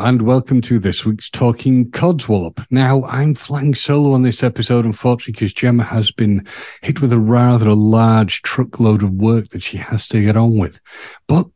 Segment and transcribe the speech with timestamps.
[0.00, 2.64] And welcome to this week's Talking Codswallop.
[2.70, 6.46] Now, I'm flying solo on this episode, unfortunately, because Gemma has been
[6.82, 10.80] hit with a rather large truckload of work that she has to get on with.
[11.26, 11.46] But,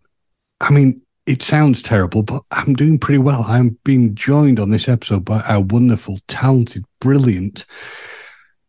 [0.61, 3.45] I mean, it sounds terrible, but I'm doing pretty well.
[3.47, 7.65] I'm being joined on this episode by our wonderful, talented, brilliant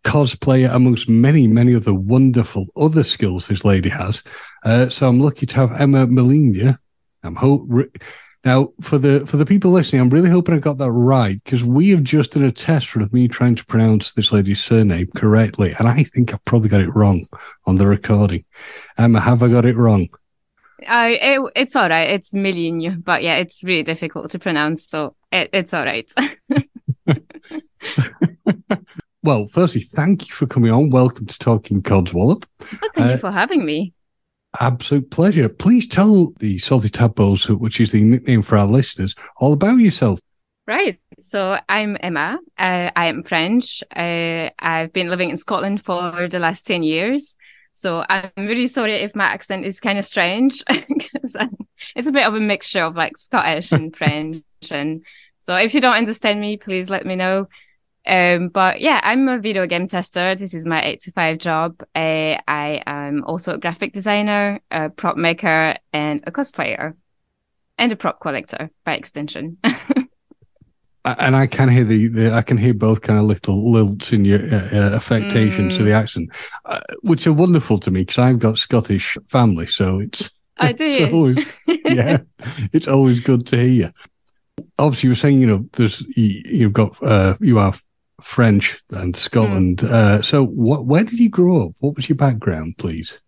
[0.03, 4.22] cosplayer, amongst many, many other wonderful other skills this lady has.
[4.64, 6.80] Uh, so I'm lucky to have Emma Melina.
[7.23, 7.67] I'm hope.
[8.45, 11.63] Now, for the for the people listening, I'm really hoping I got that right because
[11.63, 15.73] we have just done a test of me trying to pronounce this lady's surname correctly,
[15.79, 17.25] and I think I probably got it wrong
[17.66, 18.43] on the recording.
[18.97, 20.09] Emma, have I got it wrong?
[20.85, 22.09] Uh, it, it's all right.
[22.09, 26.11] It's Miligne, but yeah, it's really difficult to pronounce, so it, it's all right.
[29.23, 30.89] well, firstly, thank you for coming on.
[30.89, 32.44] Welcome to Talking Codswallop.
[32.59, 33.94] Well, thank uh, you for having me.
[34.59, 35.50] Absolute pleasure.
[35.50, 40.20] Please tell the Salty Tadpoles, which is the nickname for our listeners, all about yourself.
[40.68, 41.00] Right.
[41.20, 42.40] So I'm Emma.
[42.58, 43.84] Uh, I am French.
[43.96, 47.36] Uh, I've been living in Scotland for the last 10 years.
[47.74, 51.36] So I'm really sorry if my accent is kind of strange because
[51.96, 54.44] it's a bit of a mixture of like Scottish and French.
[54.72, 55.04] And
[55.40, 57.48] so if you don't understand me, please let me know.
[58.06, 60.36] Um, but yeah, I'm a video game tester.
[60.36, 61.82] This is my eight to five job.
[61.96, 66.96] Uh, I am also a graphic designer, a prop maker, and a cosplayer,
[67.78, 69.58] and a prop collector by extension.
[71.06, 74.26] and I can hear the, the, I can hear both kind of little lilts in
[74.26, 75.78] your uh, uh, affectations mm.
[75.78, 76.31] to the accent,
[76.66, 80.31] uh, which are wonderful to me because I've got Scottish family, so it's.
[80.58, 80.86] I do.
[80.86, 82.18] It's always, yeah,
[82.74, 83.90] it's always good to hear you.
[84.78, 87.74] Obviously, you were saying, you know, there's you, you've got uh, you are
[88.23, 89.79] French and Scotland.
[89.79, 89.91] Mm.
[89.91, 90.85] Uh, so, what?
[90.85, 91.72] Where did you grow up?
[91.79, 93.19] What was your background, please?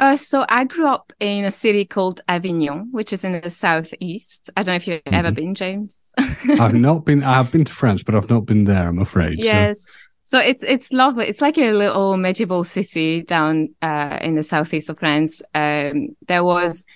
[0.00, 4.48] Uh, so I grew up in a city called Avignon, which is in the southeast.
[4.56, 5.14] I don't know if you've mm-hmm.
[5.14, 5.98] ever been, James.
[6.18, 7.22] I've not been.
[7.22, 8.88] I've been to France, but I've not been there.
[8.88, 9.38] I'm afraid.
[9.38, 9.82] Yes.
[9.82, 9.92] So.
[10.24, 11.26] so it's it's lovely.
[11.26, 15.42] It's like a little medieval city down uh, in the southeast of France.
[15.54, 16.86] Um, there was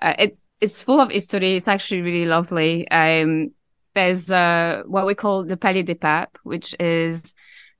[0.00, 0.38] uh, it.
[0.62, 1.56] It's full of history.
[1.56, 2.90] It's actually really lovely.
[2.90, 3.50] Um,
[3.94, 7.34] there's uh, what we call the Palais des Papes, which is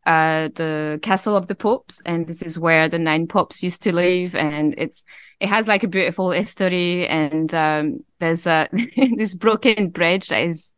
[0.06, 3.94] uh, the castle of the popes, and this is where the nine popes used to
[3.94, 4.34] live.
[4.34, 5.04] And it's
[5.40, 8.68] it has like a beautiful history, and um, there's uh,
[9.16, 10.72] this broken bridge that is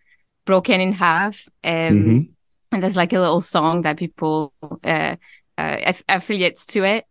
[0.45, 2.19] broken in half, um, mm-hmm.
[2.73, 5.17] and there's like a little song that people uh,
[5.59, 7.05] uh, aff- affiliates to it.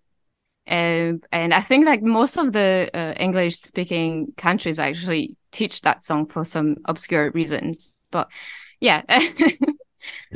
[0.67, 6.03] Um, and I think like most of the uh, English speaking countries actually teach that
[6.03, 7.93] song for some obscure reasons.
[8.11, 8.27] But
[8.79, 9.01] yeah.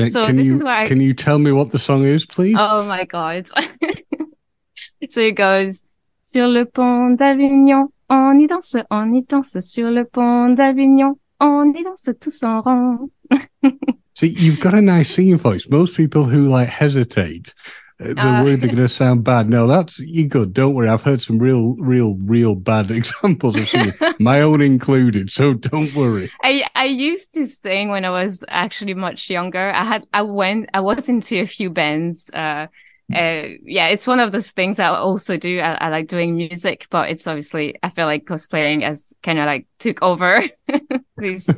[0.09, 0.87] so can this you, is why I...
[0.87, 2.57] can you tell me what the song is, please?
[2.59, 3.47] Oh my god.
[5.09, 5.83] so it goes
[6.31, 11.73] Sur le pont d'Avignon, on y danse, on y danse sur le pont d'Avignon, on
[11.73, 13.09] y danse tous en rond.
[14.13, 15.67] See, you've got a nice singing voice.
[15.69, 17.55] Most people who like hesitate
[18.15, 19.49] they're uh, worried they're going to sound bad.
[19.49, 20.53] No, that's you good.
[20.53, 20.87] Don't worry.
[20.87, 25.29] I've heard some real, real, real bad examples of singing, my own included.
[25.29, 26.31] So don't worry.
[26.41, 29.71] I I used to sing when I was actually much younger.
[29.71, 32.29] I had I went I was into a few bands.
[32.29, 32.67] Uh,
[33.13, 35.59] uh, yeah, it's one of those things I also do.
[35.59, 39.45] I, I like doing music, but it's obviously I feel like cosplaying has kind of
[39.45, 40.43] like took over
[41.17, 41.49] these.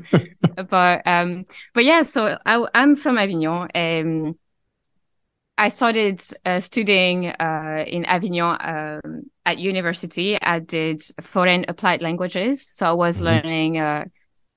[0.70, 3.68] but um, but yeah, so I, I'm from Avignon.
[3.76, 4.38] Um
[5.58, 10.42] I started uh, studying uh, in Avignon um, at university.
[10.42, 13.26] I did foreign applied languages, so I was mm-hmm.
[13.26, 14.06] learning uh,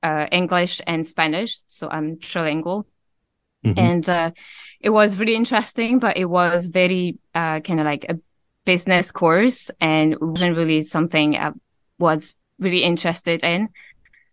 [0.02, 1.58] uh English and Spanish.
[1.66, 2.84] So I'm trilingual,
[3.64, 3.78] mm-hmm.
[3.78, 4.30] and uh,
[4.80, 5.98] it was really interesting.
[5.98, 8.18] But it was very uh, kind of like a
[8.64, 11.50] business course, and wasn't really something I
[11.98, 13.68] was really interested in.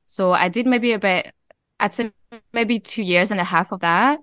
[0.05, 1.33] So I did maybe a bit.
[1.79, 2.11] I'd say
[2.53, 4.19] maybe two years and a half of that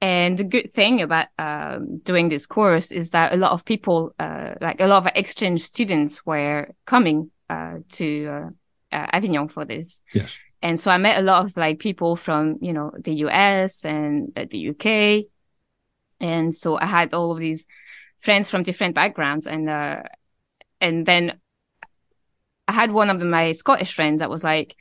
[0.00, 4.14] and the good thing about um, doing this course is that a lot of people,
[4.18, 9.64] uh, like a lot of exchange students, were coming uh, to uh, uh Avignon for
[9.64, 10.00] this.
[10.14, 10.36] Yes.
[10.62, 14.32] And so I met a lot of like people from you know the US and
[14.36, 15.26] uh, the UK,
[16.20, 17.66] and so I had all of these
[18.18, 20.02] friends from different backgrounds, and uh,
[20.80, 21.38] and then
[22.68, 24.76] I had one of my Scottish friends that was like,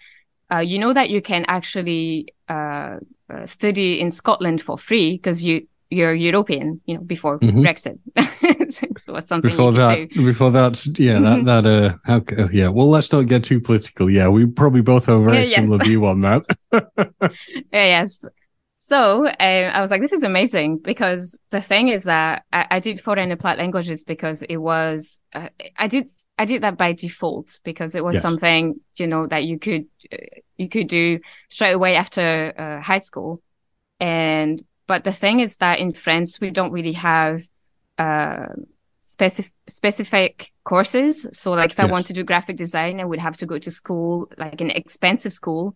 [0.57, 2.97] you know that you can actually uh,
[3.45, 7.61] study in Scotland for free because you you're European, you know, before mm-hmm.
[7.61, 7.97] Brexit.
[9.07, 10.09] was something before that.
[10.09, 10.25] Do.
[10.25, 12.69] Before that, yeah, that that uh, how, oh, yeah.
[12.69, 14.09] Well, let's not get too political.
[14.09, 15.87] Yeah, we probably both have a very yeah, similar yes.
[15.87, 16.43] view on that.
[16.71, 17.29] yeah,
[17.71, 18.25] yes.
[18.89, 22.79] So um, I was like, this is amazing because the thing is that I, I
[22.79, 26.09] did foreign applied languages because it was, uh, I did,
[26.39, 28.23] I did that by default because it was yes.
[28.23, 30.17] something, you know, that you could, uh,
[30.57, 31.19] you could do
[31.49, 33.43] straight away after uh, high school.
[33.99, 37.43] And, but the thing is that in France, we don't really have,
[37.99, 38.47] uh,
[39.03, 41.27] specific, specific courses.
[41.31, 41.87] So like if yes.
[41.87, 44.71] I want to do graphic design, I would have to go to school, like an
[44.71, 45.75] expensive school.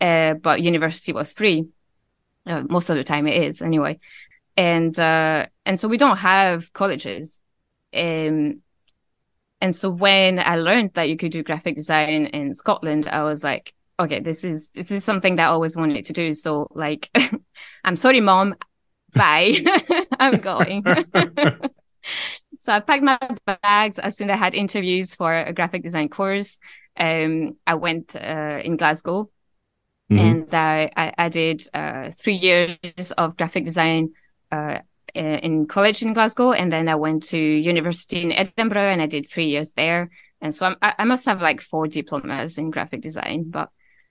[0.00, 1.68] Uh, but university was free.
[2.48, 3.98] Uh, most of the time it is anyway.
[4.56, 7.38] And, uh, and so we don't have colleges.
[7.94, 8.62] Um,
[9.60, 13.44] and so when I learned that you could do graphic design in Scotland, I was
[13.44, 16.32] like, okay, this is, this is something that I always wanted to do.
[16.32, 17.10] So like,
[17.84, 18.54] I'm sorry, mom.
[19.14, 19.64] Bye.
[20.18, 20.84] I'm going.
[22.60, 23.18] so I packed my
[23.62, 26.58] bags as soon as I had interviews for a graphic design course.
[26.96, 29.30] Um, I went, uh, in Glasgow
[30.10, 30.18] Mm-hmm.
[30.18, 34.12] And I, I, did uh, three years of graphic design
[34.50, 34.78] uh,
[35.14, 39.28] in college in Glasgow, and then I went to university in Edinburgh, and I did
[39.28, 40.10] three years there.
[40.40, 43.70] And so I'm, I must have like four diplomas in graphic design, but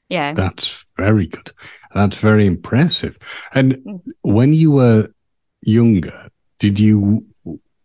[0.09, 1.51] yeah, that's very good.
[1.93, 3.17] That's very impressive.
[3.53, 4.01] And mm.
[4.21, 5.09] when you were
[5.61, 6.29] younger,
[6.59, 7.25] did you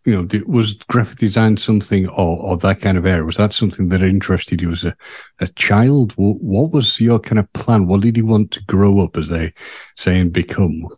[0.04, 3.24] you know, was graphic design something or, or that kind of area?
[3.24, 4.96] Was that something that interested you as a,
[5.40, 6.12] a child?
[6.16, 7.86] What was your kind of plan?
[7.86, 9.52] What did you want to grow up, as they
[9.96, 10.88] say, and become?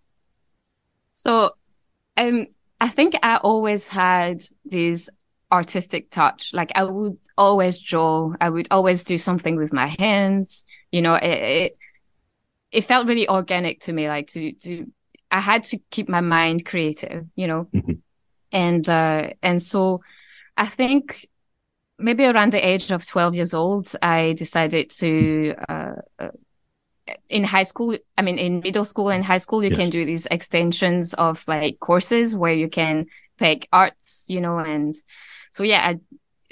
[1.12, 1.50] So,
[2.16, 2.46] um,
[2.80, 5.10] I think I always had this
[5.52, 6.50] artistic touch.
[6.54, 8.32] Like I would always draw.
[8.40, 10.64] I would always do something with my hands.
[10.90, 11.78] You know, it, it,
[12.70, 14.08] it felt really organic to me.
[14.08, 14.90] Like to, to,
[15.30, 17.68] I had to keep my mind creative, you know.
[17.74, 17.92] Mm-hmm
[18.54, 20.00] and uh, and so
[20.56, 21.28] I think
[21.98, 25.92] maybe around the age of 12 years old, I decided to, uh,
[27.28, 29.78] in high school, I mean, in middle school and high school, you yes.
[29.78, 33.06] can do these extensions of like courses where you can
[33.38, 34.96] pick arts, you know, and
[35.50, 35.94] so, yeah,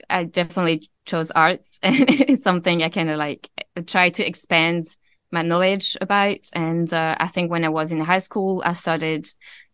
[0.08, 3.48] I, I definitely chose arts and it's something I kind of like
[3.86, 4.84] try to expand
[5.30, 6.48] my knowledge about.
[6.52, 9.28] And, uh, I think when I was in high school, I started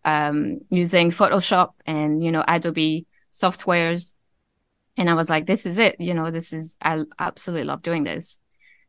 [0.09, 4.15] um, using Photoshop and, you know, Adobe softwares.
[4.97, 5.97] And I was like, this is it.
[6.01, 8.41] You know, this is, I absolutely love doing this.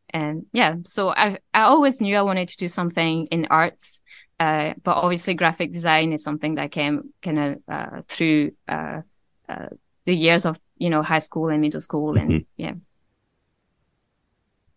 [0.08, 4.00] And yeah, so I, I always knew I wanted to do something in arts.
[4.38, 9.02] Uh, but obviously graphic design is something that came kind of, uh, through, uh,
[9.46, 9.68] uh,
[10.06, 12.44] the years of, you know, high school and middle school and mm-hmm.
[12.56, 12.72] yeah.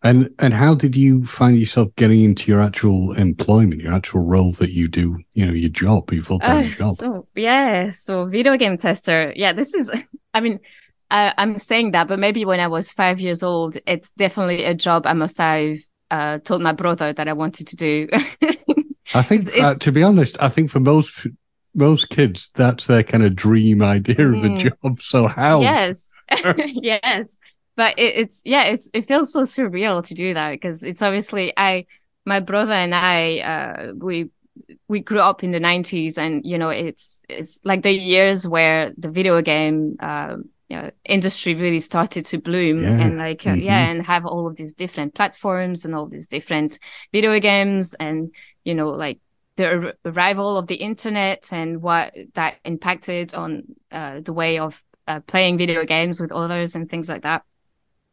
[0.04, 4.52] And and how did you find yourself getting into your actual employment, your actual role
[4.52, 6.94] that you do, you know, your job, your full time uh, job?
[6.96, 9.32] So yeah, so video game tester.
[9.34, 9.90] Yeah, this is.
[10.34, 10.60] I mean,
[11.10, 14.74] I, am saying that, but maybe when I was five years old, it's definitely a
[14.74, 15.78] job I must have
[16.10, 18.08] uh, told my brother that I wanted to do.
[19.14, 21.26] I think, uh, to be honest, I think for most
[21.74, 24.74] most kids, that's their kind of dream idea mm, of a mm.
[24.82, 25.00] job.
[25.00, 25.62] So how?
[25.62, 26.12] Yes,
[26.56, 27.38] yes
[27.76, 31.52] but it, it's yeah it's it feels so surreal to do that because it's obviously
[31.56, 31.86] i
[32.24, 34.30] my brother and i uh we
[34.88, 38.92] we grew up in the 90s and you know it's it's like the years where
[38.96, 40.36] the video game uh,
[40.68, 42.98] you know, industry really started to bloom yeah.
[43.00, 43.62] and like uh, mm-hmm.
[43.62, 46.78] yeah and have all of these different platforms and all these different
[47.12, 48.32] video games and
[48.64, 49.18] you know like
[49.56, 55.20] the arrival of the internet and what that impacted on uh, the way of uh,
[55.20, 57.44] playing video games with others and things like that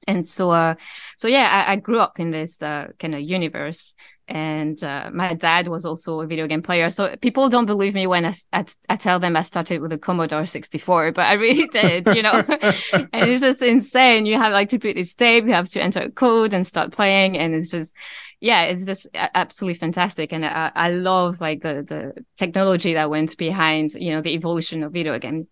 [0.07, 0.75] and so uh,
[1.17, 3.95] so yeah I, I, grew up in this uh, kind of universe.
[4.27, 6.89] And uh, my dad was also a video game player.
[6.89, 9.97] So people don't believe me when I, I, I, tell them i started with a
[9.97, 12.41] commodore 64 but i really did you know?
[12.93, 14.25] And it's just insane.
[14.25, 17.37] You have like to put this tape you have to enter code and start playing.
[17.37, 17.93] And it's just
[18.39, 20.31] yeah it's just absolutely fantastic.
[20.31, 24.83] And i, I love like the the technology that went behind you know the evolution
[24.83, 25.47] of video game.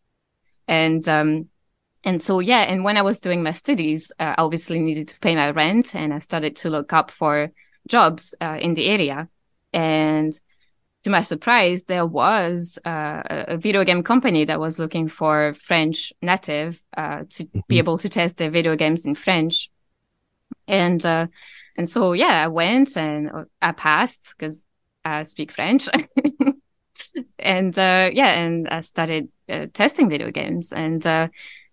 [0.70, 1.50] And um
[2.04, 5.20] and so yeah and when i was doing my studies uh, i obviously needed to
[5.20, 7.52] pay my rent and i started to look up for
[7.90, 9.28] jobs uh, in the area.
[9.74, 10.40] And
[11.04, 16.12] to my surprise there was uh, a video game company that was looking for french
[16.22, 17.60] native uh, to mm-hmm.
[17.68, 19.70] be able to test their video games in french.
[20.68, 21.28] And uh,
[21.78, 24.66] and so yeah i went and uh, i passed because
[25.04, 25.90] i speak french.
[27.40, 29.30] And yeah and i started
[29.74, 30.74] testing video games.
[30.74, 31.06] And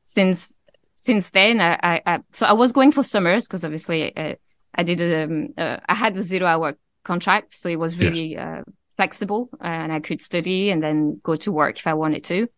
[0.06, 0.54] since
[0.94, 4.34] since then, I, I, I so I was going for summers because obviously uh,
[4.75, 8.40] I did um, uh, I had a zero hour contract, so it was really yes.
[8.40, 12.48] uh, flexible and I could study and then go to work if I wanted to.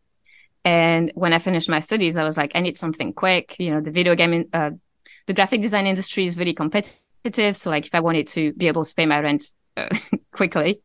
[0.65, 3.57] And when I finished my studies, I was like, I need something quick.
[3.59, 4.71] You know, the video game, uh,
[5.27, 7.57] the graphic design industry is very competitive.
[7.57, 9.45] So like, if I wanted to be able to pay my rent
[9.79, 9.89] uh,
[10.33, 10.81] quickly.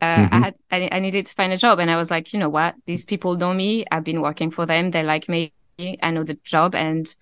[0.00, 0.34] Uh, mm-hmm.
[0.34, 2.48] I had I, I needed to find a job, and I was like, you know
[2.48, 2.74] what?
[2.86, 3.84] These people know me.
[3.90, 4.90] I've been working for them.
[4.90, 5.52] They like me.
[5.78, 7.14] I know the job, and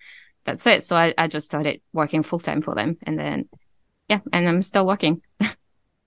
[0.45, 0.83] that's it.
[0.83, 3.49] So I, I just started working full time for them, and then
[4.09, 5.21] yeah, and I'm still working.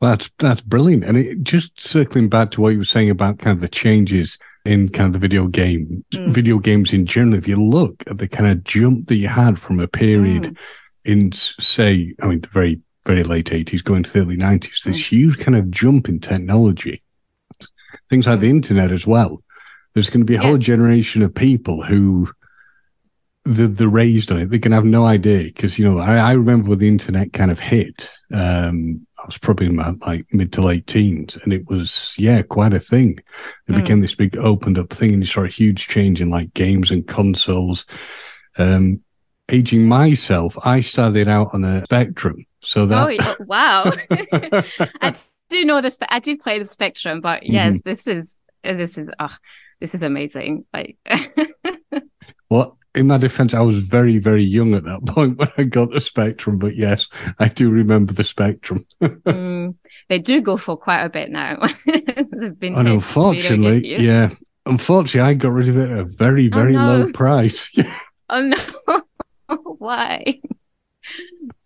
[0.00, 1.04] that's that's brilliant.
[1.04, 4.38] And it, just circling back to what you were saying about kind of the changes
[4.64, 6.32] in kind of the video game, mm.
[6.32, 7.38] video games in general.
[7.38, 10.58] If you look at the kind of jump that you had from a period mm.
[11.04, 14.98] in, say, I mean, the very very late eighties, going to the early nineties, this
[14.98, 15.06] mm.
[15.06, 17.02] huge kind of jump in technology,
[18.08, 18.56] things like the mm.
[18.56, 19.42] internet as well.
[19.92, 20.46] There's going to be a yes.
[20.46, 22.30] whole generation of people who
[23.44, 24.50] the the raised on it.
[24.50, 27.50] They can have no idea because you know I, I remember when the internet kind
[27.50, 28.10] of hit.
[28.32, 32.42] Um, I was probably in my like mid to late teens, and it was yeah
[32.42, 33.18] quite a thing.
[33.68, 33.76] It mm.
[33.76, 36.90] became this big opened up thing, and you saw a huge change in like games
[36.90, 37.86] and consoles.
[38.58, 39.02] Um,
[39.48, 43.92] aging myself, I started out on a Spectrum, so that oh, oh wow,
[45.00, 45.14] I
[45.48, 47.88] do know this, but I did play the Spectrum, but yes, mm-hmm.
[47.88, 49.34] this is this is oh,
[49.80, 50.64] this is amazing.
[50.72, 50.96] Like,
[52.50, 55.90] well, in my defense, I was very, very young at that point when I got
[55.90, 58.84] the Spectrum, but yes, I do remember the Spectrum.
[59.00, 59.74] mm,
[60.08, 61.58] they do go for quite a bit now.
[61.86, 64.30] and unfortunately, yeah,
[64.66, 67.04] unfortunately, I got rid of it at a very, oh, very oh, no.
[67.04, 67.70] low price.
[68.28, 69.02] oh no,
[69.78, 70.40] why?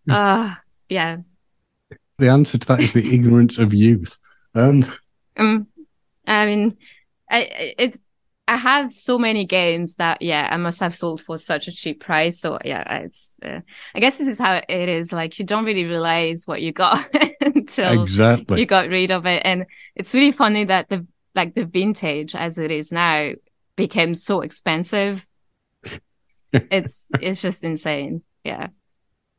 [0.08, 1.18] Ah, uh, yeah.
[2.18, 4.16] The answer to that is the ignorance of youth.
[4.54, 4.86] Um,
[5.36, 5.66] um
[6.26, 6.76] I mean,
[7.30, 7.98] I, it's
[8.46, 12.00] I have so many games that yeah, I must have sold for such a cheap
[12.00, 12.38] price.
[12.38, 13.60] So yeah, it's uh,
[13.94, 15.12] I guess this is how it is.
[15.12, 17.08] Like you don't really realize what you got
[17.40, 18.60] until exactly.
[18.60, 22.58] you got rid of it, and it's really funny that the like the vintage as
[22.58, 23.32] it is now
[23.76, 25.26] became so expensive.
[26.52, 28.22] it's it's just insane.
[28.44, 28.68] Yeah.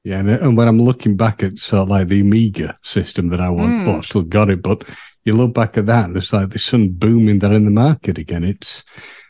[0.05, 3.41] Yeah, and, and, when I'm looking back at sort of like the Amiga system that
[3.41, 3.87] I want, mm.
[3.87, 4.83] well, I still got it, but
[5.23, 8.19] you look back at that and it's like the sun booming there in the market
[8.19, 8.43] again.
[8.43, 8.83] It's,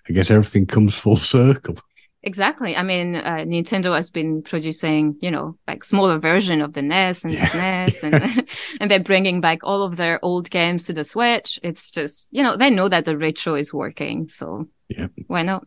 [0.09, 1.77] I guess everything comes full circle.
[2.23, 2.75] Exactly.
[2.75, 7.23] I mean, uh, Nintendo has been producing, you know, like smaller version of the NES
[7.23, 7.49] and yeah.
[7.49, 8.47] the NES, and
[8.81, 11.57] and they're bringing back all of their old games to the Switch.
[11.63, 15.65] It's just, you know, they know that the retro is working, so yeah, why not?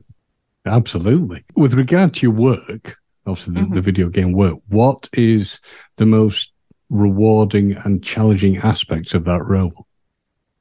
[0.67, 1.45] Absolutely.
[1.57, 2.98] With regard to your work,
[3.29, 3.75] obviously the, mm-hmm.
[3.75, 4.57] the video game work.
[4.69, 5.61] What is
[5.97, 6.53] the most
[6.91, 9.87] rewarding and challenging aspects of that role?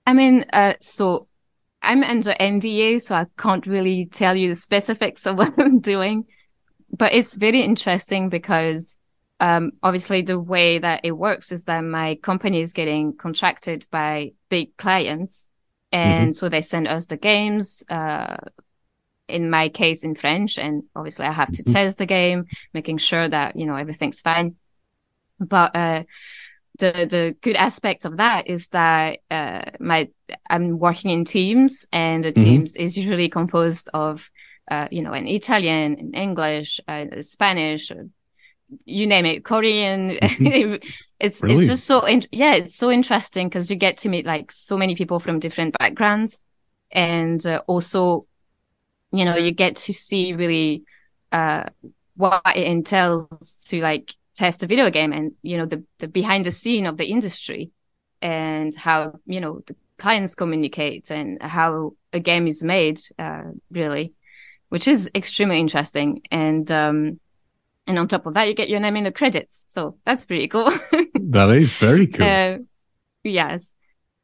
[0.06, 1.28] I mean, uh, so
[1.82, 6.26] I'm under NDA, so I can't really tell you the specifics of what I'm doing,
[6.92, 8.98] but it's very interesting because
[9.40, 14.32] um, obviously the way that it works is that my company is getting contracted by
[14.50, 15.48] big clients.
[15.92, 16.32] And mm-hmm.
[16.34, 18.38] so they send us the games, uh,
[19.28, 20.58] in my case in French.
[20.58, 21.74] And obviously I have to mm-hmm.
[21.74, 24.56] test the game, making sure that, you know, everything's fine.
[25.40, 26.04] But, uh,
[26.80, 30.10] the, the good aspect of that is that, uh, my,
[30.50, 32.44] I'm working in teams and the mm-hmm.
[32.44, 34.30] teams is usually composed of,
[34.70, 37.92] uh, you know, an Italian, an English, uh, Spanish,
[38.86, 40.18] you name it, Korean.
[40.22, 40.88] Mm-hmm.
[41.20, 41.62] it's Brilliant.
[41.62, 44.78] it's just so in- yeah, it's so interesting because you get to meet like so
[44.78, 46.40] many people from different backgrounds,
[46.92, 48.26] and uh, also
[49.12, 50.84] you know, you get to see really
[51.32, 51.64] uh,
[52.16, 56.46] what it entails to like test a video game and, you know, the, the behind
[56.46, 57.72] the scene of the industry
[58.22, 64.14] and how, you know, the clients communicate and how a game is made, uh, really,
[64.70, 66.22] which is extremely interesting.
[66.30, 67.20] And, um,
[67.86, 69.66] and on top of that, you get your name in the credits.
[69.70, 70.70] So that's pretty cool.
[71.16, 72.26] that is very cool.
[72.26, 72.58] Uh,
[73.24, 73.74] yes.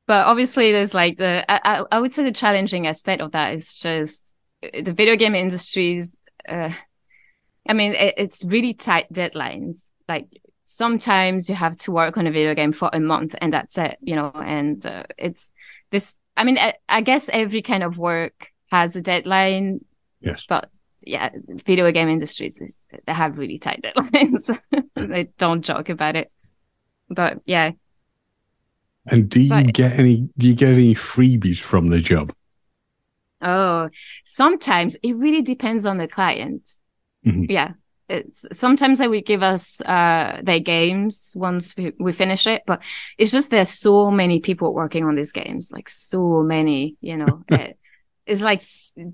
[0.05, 3.73] But obviously there's like the, I, I would say the challenging aspect of that is
[3.73, 4.32] just
[4.73, 6.17] the video game industries,
[6.47, 6.69] uh,
[7.67, 9.89] I mean, it, it's really tight deadlines.
[10.07, 10.27] Like
[10.65, 13.97] sometimes you have to work on a video game for a month and that's it,
[14.01, 15.49] you know, and uh, it's
[15.91, 19.85] this, I mean, I, I, guess every kind of work has a deadline.
[20.19, 20.45] Yes.
[20.47, 20.69] But
[21.01, 21.29] yeah,
[21.65, 22.59] video game industries,
[23.05, 24.57] they have really tight deadlines.
[24.95, 26.31] they don't joke about it.
[27.09, 27.71] But yeah.
[29.05, 32.33] And do you but, get any, do you get any freebies from the job?
[33.43, 33.89] Oh,
[34.23, 36.71] sometimes it really depends on the client.
[37.25, 37.45] Mm-hmm.
[37.49, 37.73] Yeah.
[38.09, 42.81] It's sometimes they would give us uh their games once we, we finish it, but
[43.17, 47.43] it's just there's so many people working on these games, like so many, you know.
[47.49, 47.77] it,
[48.25, 48.61] it's like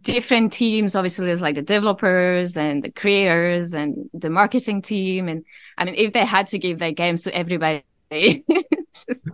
[0.01, 0.95] different teams.
[0.95, 5.27] Obviously, there's like the developers and the creators and the marketing team.
[5.27, 5.45] And
[5.77, 9.27] I mean, if they had to give their games to everybody, just,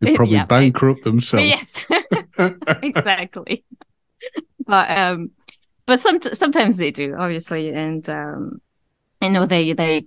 [0.00, 1.46] they probably yeah, bankrupt themselves.
[1.46, 1.84] Yes,
[2.82, 3.64] exactly
[4.70, 5.32] but um,
[5.86, 8.60] but some sometimes they do, obviously, and um,
[9.22, 10.06] I know they, they,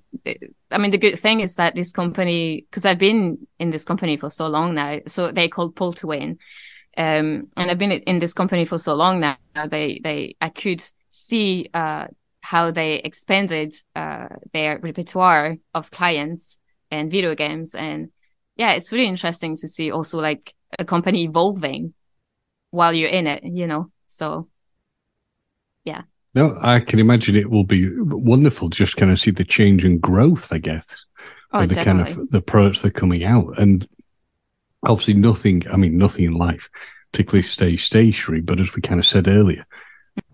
[0.71, 4.17] I mean, the good thing is that this company, because I've been in this company
[4.17, 6.39] for so long now, so they called Pole to Win.
[6.97, 9.37] Um, and I've been in this company for so long now.
[9.69, 12.07] They, they, I could see, uh,
[12.41, 16.57] how they expanded, uh, their repertoire of clients
[16.89, 17.75] and video games.
[17.75, 18.09] And
[18.55, 21.93] yeah, it's really interesting to see also like a company evolving
[22.71, 23.91] while you're in it, you know?
[24.07, 24.49] So
[25.83, 26.01] yeah.
[26.35, 30.01] No, I can imagine it will be wonderful just kind of see the change and
[30.01, 30.85] growth, I guess,
[31.51, 32.13] oh, of the definitely.
[32.13, 33.59] kind of the products that are coming out.
[33.59, 33.87] And
[34.83, 36.69] obviously nothing, I mean, nothing in life
[37.11, 39.63] particularly stays stationary, but as we kind of said earlier,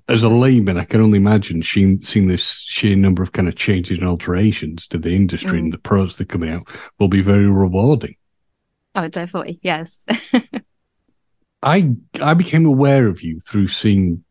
[0.08, 3.56] as a layman, I can only imagine seeing, seeing this sheer number of kind of
[3.56, 5.64] changes and alterations to the industry Mm.
[5.66, 8.16] and the products that are coming out will be very rewarding.
[8.96, 9.60] Oh, definitely.
[9.62, 10.06] Yes.
[11.62, 14.24] I I became aware of you through seeing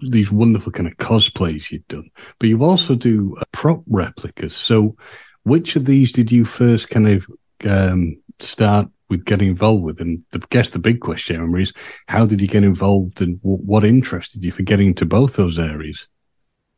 [0.00, 2.08] these wonderful kind of cosplays you've done,
[2.38, 4.56] but you also do uh, prop replicas.
[4.56, 4.96] So,
[5.44, 7.26] which of these did you first kind of
[7.68, 10.00] um, start with getting involved with?
[10.00, 11.72] And the, I guess the big question Emma, is
[12.08, 15.58] how did you get involved, and w- what interested you for getting into both those
[15.58, 16.08] areas?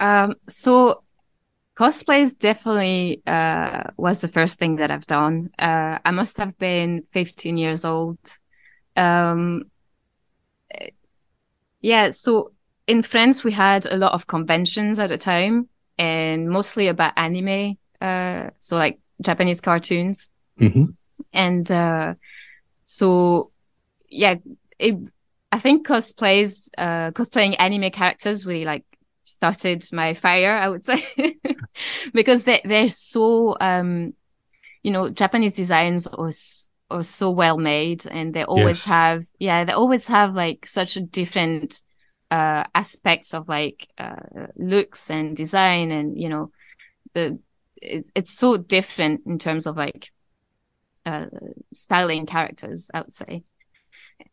[0.01, 1.03] Um, so
[1.75, 5.51] cosplays definitely uh was the first thing that I've done.
[5.59, 8.19] Uh, I must have been 15 years old.
[8.97, 9.65] Um,
[10.71, 10.91] eh,
[11.81, 12.53] yeah, so
[12.87, 17.77] in France we had a lot of conventions at the time and mostly about anime,
[18.01, 20.31] uh, so like Japanese cartoons.
[20.59, 20.85] hmm
[21.33, 22.15] And uh
[22.85, 23.51] so
[24.09, 24.37] yeah,
[24.79, 24.97] it
[25.51, 28.85] I think cosplays uh cosplaying anime characters really like
[29.23, 31.03] started my fire, I would say.
[32.13, 34.15] because they they're so um
[34.83, 36.31] you know, Japanese designs are
[36.91, 38.85] are so well made and they always Yes.
[38.85, 41.81] have yeah, they always have like such a different
[42.33, 46.51] uh aspects of like uh looks and design and you know
[47.15, 47.39] the
[47.83, 50.11] it, it's so different in terms of like
[51.07, 51.27] uh
[51.75, 53.45] styling characters i would say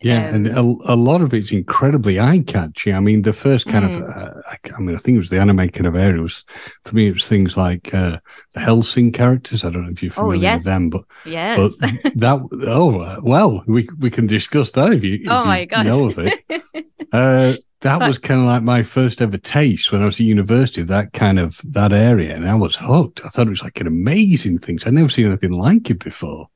[0.02, 0.62] Yeah, Um, and a,
[0.94, 2.96] a lot of it's incredibly eye catching.
[2.96, 4.18] I mean, the first kind of, Mm.
[4.18, 6.22] uh, I, I mean, I think it was the anime kind of area.
[6.22, 6.46] Was
[6.86, 8.20] for me, it was things like uh,
[8.54, 9.64] the Hellsing characters.
[9.66, 10.60] I don't know if you're Oh, familiar yes.
[10.60, 11.80] with them, but yes
[12.16, 15.86] that oh well, we we can discuss that if you, if oh you my god
[15.86, 16.34] know of it.
[17.82, 20.82] That But- was kind of like my first ever taste when I was at university.
[20.82, 23.22] of That kind of that area, and I was hooked.
[23.26, 24.80] I thought it was like an amazing thing.
[24.86, 26.48] I'd never seen anything like it before.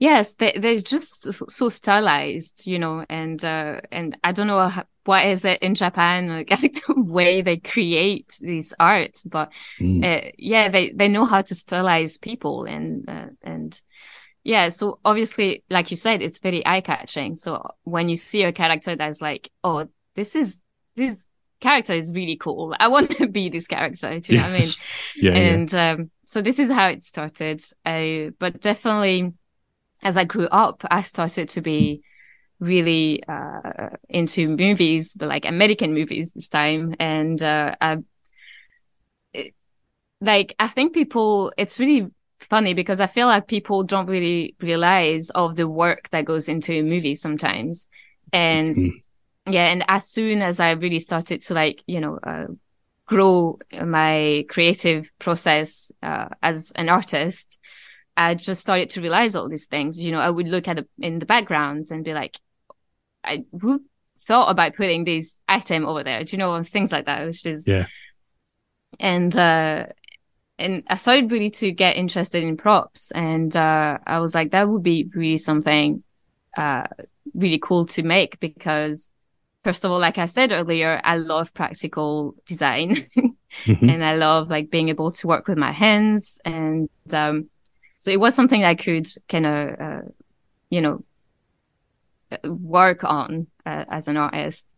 [0.00, 1.12] yes they, they're just
[1.50, 5.74] so- stylized you know and uh and i don't know how, what is it in
[5.74, 10.04] japan like the way they create these arts but Mm.
[10.04, 13.82] uh, yeah they they know how to stylize people and uh, and
[14.44, 17.50] yeah so obviously like you said it's very eye catching so
[17.82, 20.62] when you see a character that's like oh this is
[20.96, 21.28] this
[21.60, 24.58] character is really cool i want to be this character do you know what i
[24.58, 24.78] mean Yes.
[25.16, 25.38] Yeah, yeah.
[25.40, 29.32] and um, so this is how it started I, but definitely
[30.02, 32.02] as i grew up i started to be
[32.60, 37.98] really uh, into movies but like american movies this time and uh, I,
[39.32, 39.54] it,
[40.20, 42.08] like i think people it's really
[42.40, 46.72] funny because i feel like people don't really realize of the work that goes into
[46.72, 47.86] a movie sometimes
[48.32, 48.92] and Mhm.
[49.50, 52.46] Yeah and as soon as i really started to like you know uh,
[53.06, 57.58] grow my creative process uh, as an artist
[58.16, 59.98] i just started to realize all these things.
[59.98, 62.38] You know i would look at the, in the backgrounds and be like
[63.24, 63.82] i who
[64.20, 66.22] thought about putting this item over there?
[66.22, 67.86] Do you know and things like that which is Yeah.
[69.00, 69.86] and uh
[70.58, 73.10] and i started really to get interested in props.
[73.12, 76.02] And uh i was like that would be really something
[76.56, 76.84] uh
[77.34, 79.10] really cool to make because
[79.64, 83.06] first of all like i said earlier i love practical design
[83.66, 83.94] Mhm.
[83.94, 86.38] and I love like being able to work with my hands.
[86.44, 87.48] And um,
[87.98, 90.00] so it was something I could kind of, uh,
[90.70, 91.02] you know,
[92.30, 94.74] uh, work on uh, as an artist.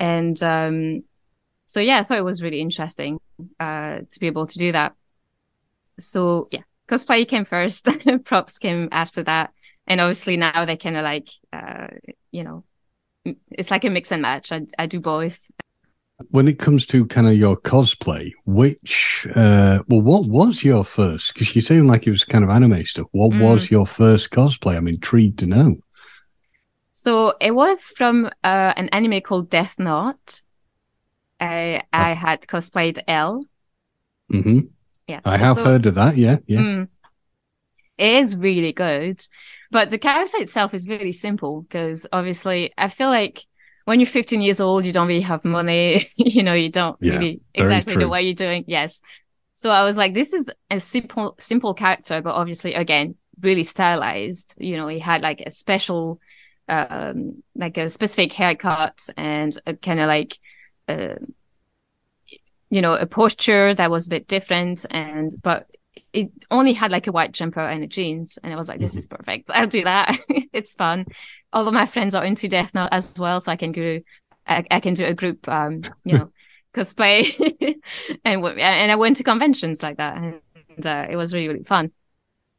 [0.00, 1.04] And um,
[1.66, 3.20] so yeah, I thought it was really interesting
[3.60, 4.94] uh, to be able to do that.
[6.00, 7.86] So yeah, cosplay came first,
[8.24, 9.52] props came after that,
[9.86, 11.86] and obviously now they kind of like, uh,
[12.32, 12.64] you know,
[13.50, 14.52] it's like a mix and match.
[14.52, 15.50] I I do both.
[16.30, 21.32] when it comes to kind of your cosplay, which, uh, well, what was your first?
[21.32, 23.06] Because you seem like it was kind of anime stuff.
[23.12, 23.40] What Mm.
[23.40, 24.76] was your first cosplay?
[24.76, 25.76] I'm intrigued to know.
[26.90, 30.42] So it was from uh, an anime called Death Note.
[31.40, 33.44] I I had cosplayed L.
[34.32, 34.58] Mm-hmm.
[35.06, 36.16] Yeah, I have So, heard of that.
[36.16, 36.60] Yeah, yeah.
[36.60, 36.88] mm,
[37.98, 39.20] it is really good,
[39.70, 43.44] but the character itself is really simple because obviously I feel like
[43.84, 46.08] when you're 15 years old, you don't really have money.
[46.16, 47.98] you know, you don't Yeah, really exactly true.
[47.98, 48.64] know what you're doing.
[48.66, 49.00] Yes.
[49.54, 54.54] So I was like, this is a simple, simple character, but obviously, again, really stylized.
[54.58, 56.20] You know, he had like a special,
[56.68, 60.38] um, like a specific haircut and a kind of like,
[60.88, 61.16] uh,
[62.70, 64.84] you know, a posture that was a bit different.
[64.90, 65.66] And, but
[66.12, 68.38] it only had like a white jumper and a jeans.
[68.42, 68.98] And I was like, this mm-hmm.
[68.98, 69.50] is perfect.
[69.54, 70.18] I'll do that.
[70.52, 71.06] it's fun.
[71.52, 73.40] All of my friends are into Death Note as well.
[73.40, 74.00] So I can go,
[74.46, 76.32] I, I can do a group, um, you know,
[76.74, 77.34] cosplay
[78.24, 81.92] and and I went to conventions like that and uh, it was really really fun.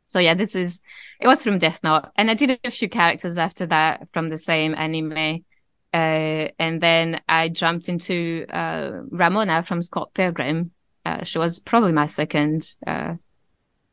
[0.06, 0.82] So yeah, this is
[1.20, 4.38] it was from Death Note and I did a few characters after that from the
[4.38, 5.46] same anime.
[5.94, 10.72] Uh, and then I jumped into uh, Ramona from Scott Pilgrim.
[11.06, 13.16] Uh, she was probably my second uh,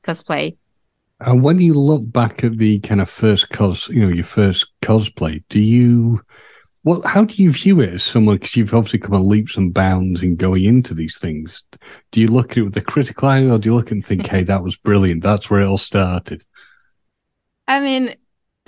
[0.07, 0.57] cosplay.
[1.21, 4.67] And when you look back at the kind of first cos, you know, your first
[4.83, 6.21] cosplay, do you
[6.87, 8.37] well, how do you view it as someone?
[8.37, 11.65] Because you've obviously come on leaps and bounds in going into these things.
[12.13, 14.25] Do you look at it with a critical eye, or do you look and think,
[14.29, 15.25] "Hey, that was brilliant.
[15.25, 16.45] That's where it all started."
[17.67, 18.15] I mean,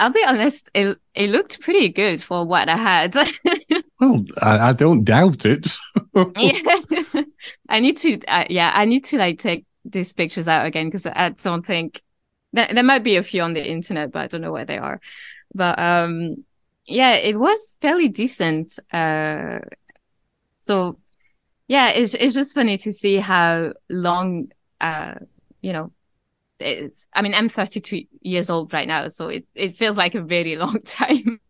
[0.00, 0.68] I'll be honest.
[0.74, 3.14] It it looked pretty good for what I had.
[4.00, 5.68] well, I, I, don't doubt it.
[6.36, 7.22] yeah.
[7.68, 8.20] I need to.
[8.26, 12.02] Uh, yeah, I need to like take these pictures out again because I don't think
[12.52, 14.78] there, there might be a few on the internet, but I don't know where they
[14.78, 15.00] are.
[15.54, 16.44] But um,
[16.86, 18.78] yeah, it was fairly decent.
[18.92, 19.60] Uh,
[20.60, 20.98] so
[21.68, 25.14] yeah, it's it's just funny to see how long, uh,
[25.62, 25.92] you know,
[26.60, 27.06] it's.
[27.14, 30.56] I mean, I'm 32 years old right now, so it it feels like a very
[30.58, 31.40] long time.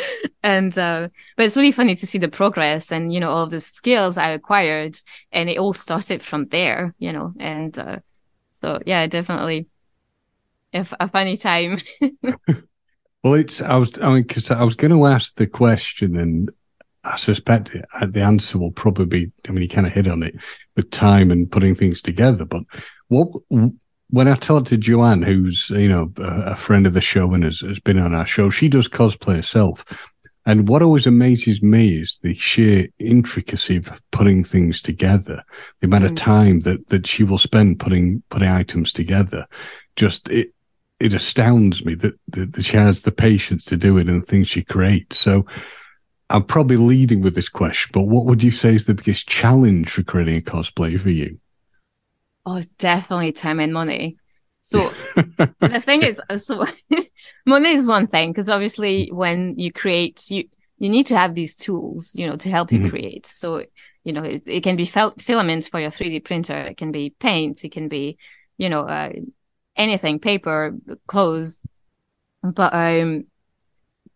[0.42, 3.60] and uh, but it's really funny to see the progress and you know all the
[3.60, 5.00] skills I acquired,
[5.32, 7.98] and it all started from there, you know, and uh,
[8.52, 9.66] so yeah, definitely,
[10.72, 11.80] if a funny time.
[13.24, 16.50] Well, it's I was I mean because I was going to ask the question, and
[17.04, 19.32] I suspect it, uh, the answer will probably be.
[19.48, 20.36] I mean, you kind of hit on it
[20.76, 22.44] with time and putting things together.
[22.44, 22.62] But
[23.08, 23.28] what
[24.10, 27.60] when I talked to Joanne, who's you know a, friend of the show and has,
[27.60, 29.84] has been on our show, she does cosplay herself.
[30.46, 35.42] And what always amazes me is the sheer intricacy of putting things together,
[35.80, 36.10] the amount mm.
[36.10, 39.46] of time that, that she will spend putting putting items together.
[39.94, 40.54] Just it,
[41.00, 44.26] it astounds me that, that, that she has the patience to do it and the
[44.26, 45.18] things she creates.
[45.18, 45.44] So
[46.30, 49.90] I'm probably leading with this question, but what would you say is the biggest challenge
[49.90, 51.38] for creating a cosplay for you?
[52.50, 54.16] Oh, definitely time and money.
[54.62, 56.64] So the thing is, so
[57.46, 61.54] money is one thing because obviously when you create, you you need to have these
[61.54, 62.88] tools, you know, to help you mm-hmm.
[62.88, 63.26] create.
[63.26, 63.64] So
[64.02, 67.10] you know, it, it can be fel- filaments for your 3D printer, it can be
[67.10, 68.16] paint, it can be,
[68.56, 69.12] you know, uh,
[69.76, 70.74] anything, paper,
[71.06, 71.60] clothes.
[72.42, 73.26] But um,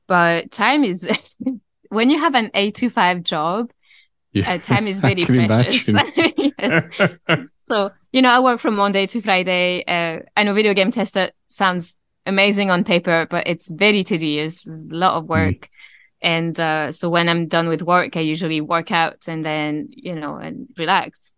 [0.07, 1.07] but time is
[1.91, 3.71] when you have an eight to five job.
[4.33, 4.55] Yeah.
[4.55, 5.89] Uh, time is very precious.
[6.59, 6.87] yes.
[7.73, 9.85] So you know, I work from Monday to Friday.
[9.87, 14.67] Uh, I know video game tester sounds amazing on paper, but it's very tedious.
[14.67, 15.55] It's a lot of work.
[15.55, 15.69] Mm.
[16.21, 20.15] And uh, so when I'm done with work, I usually work out and then, you
[20.15, 21.33] know, and relax.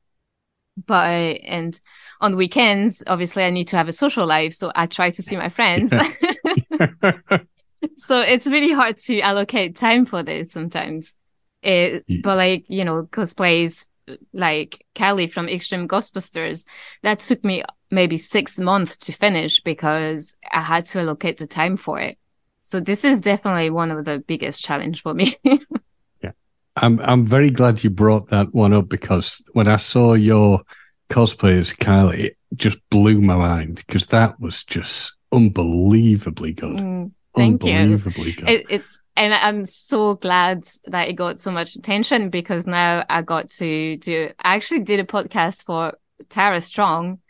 [0.84, 1.80] But, and
[2.20, 4.52] on weekends, obviously I need to have a social life.
[4.52, 5.90] So I try to see my friends.
[7.96, 11.14] so it's really hard to allocate time for this sometimes.
[11.62, 13.86] It, but like, you know, cosplays
[14.32, 16.64] like Callie from Extreme Ghostbusters,
[17.02, 21.76] that took me maybe six months to finish because I had to allocate the time
[21.76, 22.18] for it.
[22.60, 25.36] So this is definitely one of the biggest challenge for me.
[25.44, 26.32] yeah.
[26.76, 30.62] I'm I'm very glad you brought that one up because when I saw your
[31.10, 36.78] cosplay as Kylie, it just blew my mind because that was just unbelievably good.
[36.78, 38.00] Mm, thank you.
[38.46, 43.22] It, it's and I'm so glad that it got so much attention because now I
[43.22, 44.30] got to do.
[44.40, 45.94] I actually did a podcast for
[46.28, 47.20] Tara Strong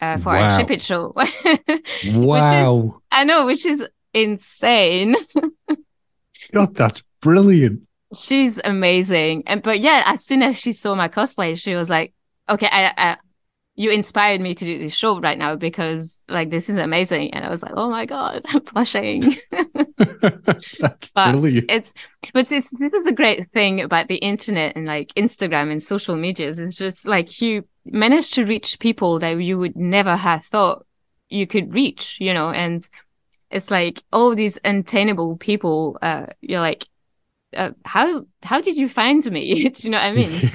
[0.00, 0.42] uh, for wow.
[0.42, 1.14] our Ship It show.
[2.06, 2.86] wow!
[2.86, 5.16] Is, I know, which is insane.
[6.52, 7.82] God, that's brilliant.
[8.14, 12.14] She's amazing, and but yeah, as soon as she saw my cosplay, she was like,
[12.48, 13.16] "Okay, I, I
[13.78, 17.32] you inspired me to do this show right now because like this is amazing.
[17.34, 19.36] And i was like oh my god i'm blushing.
[21.14, 21.70] But brilliant.
[21.70, 21.94] it's
[22.34, 26.16] but this, this is a great thing about the internet and like instagram and social
[26.16, 26.58] medias.
[26.58, 30.84] It's just like you manage to reach people that you would never have thought
[31.28, 32.50] you could reach you know?
[32.50, 32.86] And
[33.50, 36.86] it's like all these unattainable people uh you're like
[37.56, 39.68] uh, how how did you find me?
[39.68, 40.50] Do you know what i mean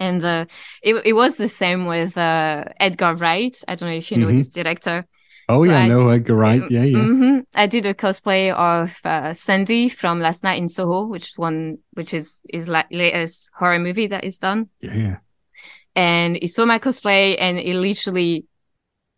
[0.00, 0.44] and uh,
[0.82, 3.56] it it was the same with uh, Edgar Wright.
[3.68, 4.38] I don't know if you know mm-hmm.
[4.38, 5.06] this director.
[5.48, 6.62] Oh so yeah, I know Edgar Wright.
[6.70, 6.98] Yeah, yeah.
[6.98, 11.78] Mm-hmm, I did a cosplay of uh, Sandy from Last Night in Soho, which one,
[11.92, 14.70] which is is like latest horror movie that is done.
[14.80, 15.18] Yeah,
[15.94, 18.46] and he saw my cosplay and he literally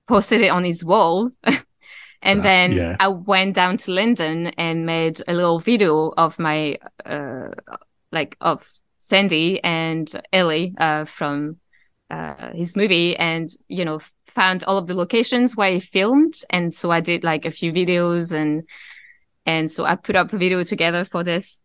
[0.07, 1.31] posted it on his wall.
[2.23, 2.97] and uh, then yeah.
[2.99, 7.49] I went down to London and made a little video of my, uh,
[8.13, 8.69] like of
[9.07, 11.59] Sandy and Ellie, uh, from,
[12.11, 16.35] uh, his movie and, you know, found all of the locations where he filmed.
[16.51, 18.65] And so I did like a few videos and,
[19.47, 21.61] and so I put up a video together for this,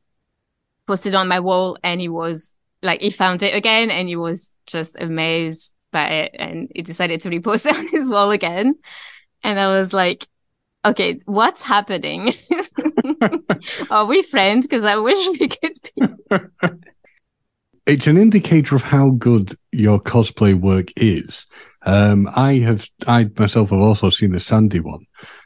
[0.85, 4.55] posted on my wall and he was like, he found it again and he was
[4.67, 8.75] just amazed by it and he decided to repost it on his wall again.
[9.43, 10.27] And I was like,
[10.85, 12.35] okay, what's happening?
[13.89, 14.67] Are we friends?
[14.67, 16.77] Because I wish we could be.
[17.85, 21.45] it's an indicator of how good your cosplay work is.
[21.83, 25.05] Um, I have, I myself have also seen the Sandy one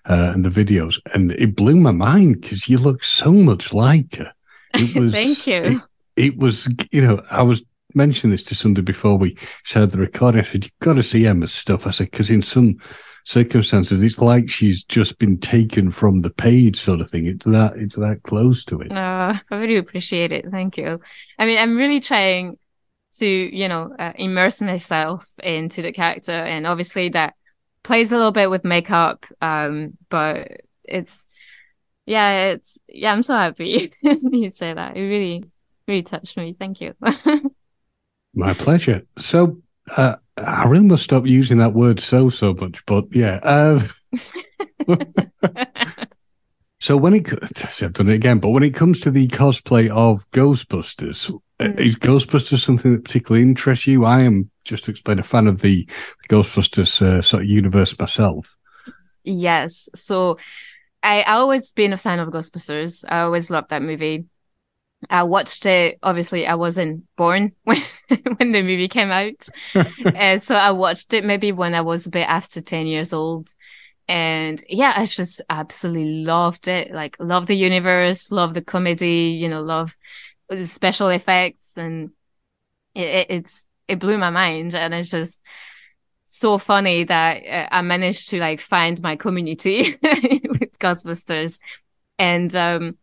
[0.10, 4.16] uh, and the videos, and it blew my mind because you look so much like
[4.16, 4.34] her.
[4.78, 5.62] It was, Thank you.
[5.62, 5.82] It,
[6.18, 10.42] it was, you know, I was mentioning this to somebody before we started the recording.
[10.42, 11.88] I said, You've got to see Emma's stuff.
[11.88, 12.76] I said, because in some
[13.26, 17.26] circumstances, it's like she's just been taken from the page, sort of thing.
[17.26, 18.92] It's that, it's that close to it.
[18.92, 20.46] Oh, I really appreciate it.
[20.50, 21.02] Thank you.
[21.38, 22.58] I mean, I'm really trying
[23.14, 26.32] to, you know, uh, immerse myself into the character.
[26.32, 27.34] And obviously that
[27.84, 29.26] plays a little bit with makeup.
[29.42, 31.26] Um, but it's,
[32.06, 34.96] yeah, it's, yeah, I'm so happy you say that.
[34.96, 35.44] It really,
[35.88, 36.56] really touched me.
[36.58, 36.94] Thank you.
[38.36, 39.02] My pleasure.
[39.18, 39.62] So,
[39.98, 43.40] uh, I really must stop using that word so so much, but yeah.
[43.42, 43.86] Uh,
[46.80, 47.28] so when it
[47.82, 51.80] I've done it again, but when it comes to the cosplay of Ghostbusters, mm.
[51.80, 54.04] is Ghostbusters something that particularly interests you?
[54.04, 55.88] I am just to explain a fan of the,
[56.22, 58.58] the Ghostbusters uh, sort of universe myself.
[59.24, 60.38] Yes, so
[61.02, 63.06] I I always been a fan of Ghostbusters.
[63.08, 64.26] I always loved that movie.
[65.10, 66.00] I watched it.
[66.02, 67.78] Obviously, I wasn't born when
[68.38, 69.48] when the movie came out,
[70.16, 73.54] and so I watched it maybe when I was a bit after ten years old.
[74.08, 76.92] And yeah, I just absolutely loved it.
[76.92, 79.96] Like, love the universe, love the comedy, you know, love
[80.48, 82.12] the special effects, and
[82.94, 84.76] it, it, it's it blew my mind.
[84.76, 85.42] And it's just
[86.26, 91.60] so funny that uh, I managed to like find my community with Ghostbusters,
[92.18, 92.98] and um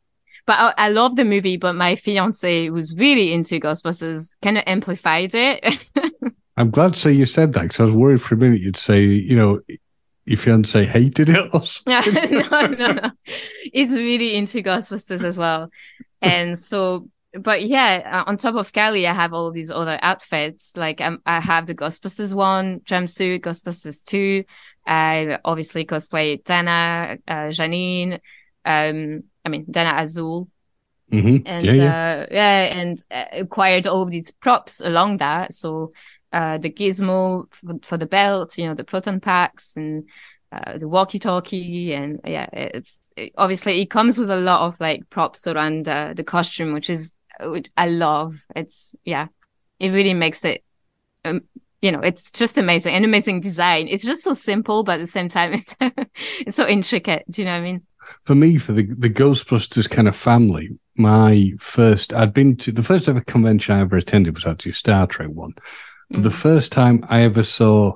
[0.47, 4.65] but I, I love the movie, but my fiance was really into Ghostbusters, kind of
[4.67, 5.87] amplified it.
[6.57, 8.77] I'm glad to say you said that because I was worried for a minute you'd
[8.77, 9.61] say, you know,
[10.25, 12.43] your fiance hated it or something.
[12.51, 13.11] no, no, no.
[13.73, 15.71] It's really into Ghostbusters as well.
[16.21, 20.77] And so, but yeah, uh, on top of Kelly, I have all these other outfits.
[20.77, 24.45] Like um, I have the Ghostbusters one jumpsuit, Ghostbusters two.
[24.87, 28.21] I obviously cosplay Dana, uh, Janine,
[28.65, 30.49] um, I mean, Dana as Zuul.
[31.13, 31.47] Mm-hmm.
[31.47, 31.85] And yeah, yeah.
[31.85, 35.53] Uh, yeah, and uh, acquired all of these props along that.
[35.53, 35.93] So
[36.33, 40.09] uh, the gizmo for, for, the belt, you know, the proton packs and
[40.51, 45.09] uh, the walkie-talkie, and yeah, it's it, obviously it comes with a lot of like
[45.11, 48.45] props around uh, the costume, which is which I love.
[48.57, 49.29] It's yeah,
[49.79, 50.65] it really makes it.
[51.25, 51.43] Um,
[51.81, 53.89] you know, it's just amazing, an amazing design.
[53.89, 55.77] It's just so simple, but at the same time, it's
[56.41, 57.25] it's so intricate.
[57.31, 57.83] Do you know what I mean?
[58.23, 62.83] For me, for the, the Ghostbusters kind of family, my first, I'd been to the
[62.83, 65.55] first ever convention I ever attended was actually a Star Trek one.
[66.11, 66.23] But mm.
[66.23, 67.95] the first time I ever saw,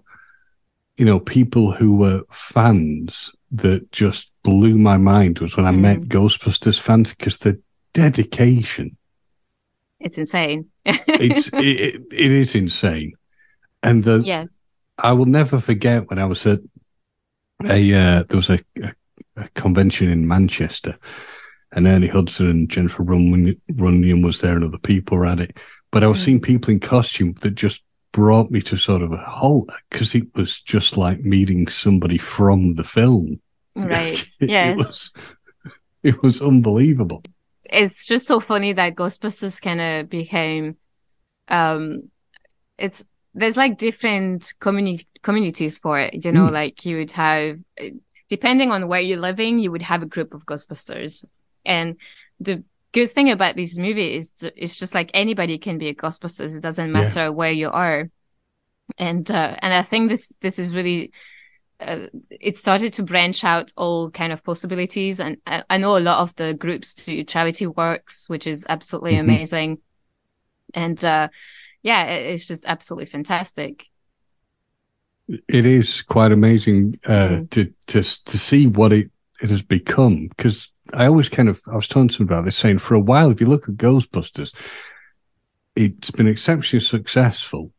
[0.97, 5.81] you know, people who were fans that just blew my mind was when I mm.
[5.81, 7.61] met Ghostbusters fans because the
[7.93, 8.97] dedication.
[10.01, 10.67] It's insane.
[10.85, 13.13] it's it, it is insane,
[13.83, 14.45] and the yeah.
[14.99, 16.61] I will never forget when I was at
[17.65, 18.93] a uh, there was a, a
[19.37, 20.99] a convention in Manchester,
[21.73, 25.57] and Ernie Hudson and Jennifer Runyon was there, and other people were at it.
[25.91, 26.25] But I was mm.
[26.25, 30.35] seeing people in costume that just brought me to sort of a halt because it
[30.35, 33.41] was just like meeting somebody from the film.
[33.75, 34.25] Right.
[34.41, 34.71] yes.
[34.71, 35.13] It was,
[36.03, 37.23] it was unbelievable.
[37.65, 40.77] It's just so funny that Ghostbusters kind of became,
[41.49, 42.11] um,
[42.79, 46.25] it's there's like different community communities for it.
[46.25, 46.53] You know, mm.
[46.53, 47.59] like you would have
[48.29, 51.25] depending on where you're living, you would have a group of Ghostbusters.
[51.65, 51.97] And
[52.41, 56.57] the good thing about this movie is it's just like anybody can be a Ghostbusters.
[56.57, 57.29] It doesn't matter yeah.
[57.29, 58.11] where you are.
[58.99, 61.13] And uh, and I think this this is really
[61.81, 65.21] uh, it started to branch out all kind of possibilities.
[65.21, 69.13] And I, I, know a lot of the groups do charity works, which is absolutely
[69.13, 69.29] mm-hmm.
[69.29, 69.79] amazing.
[70.73, 71.29] And uh,
[71.83, 73.87] yeah, it's just absolutely fantastic
[75.29, 77.51] it is quite amazing uh, mm.
[77.51, 79.11] to to to see what it
[79.43, 82.79] it has become because I always kind of I was talking to about this saying
[82.79, 84.55] for a while if you look at Ghostbusters,
[85.75, 87.73] it's been exceptionally successful,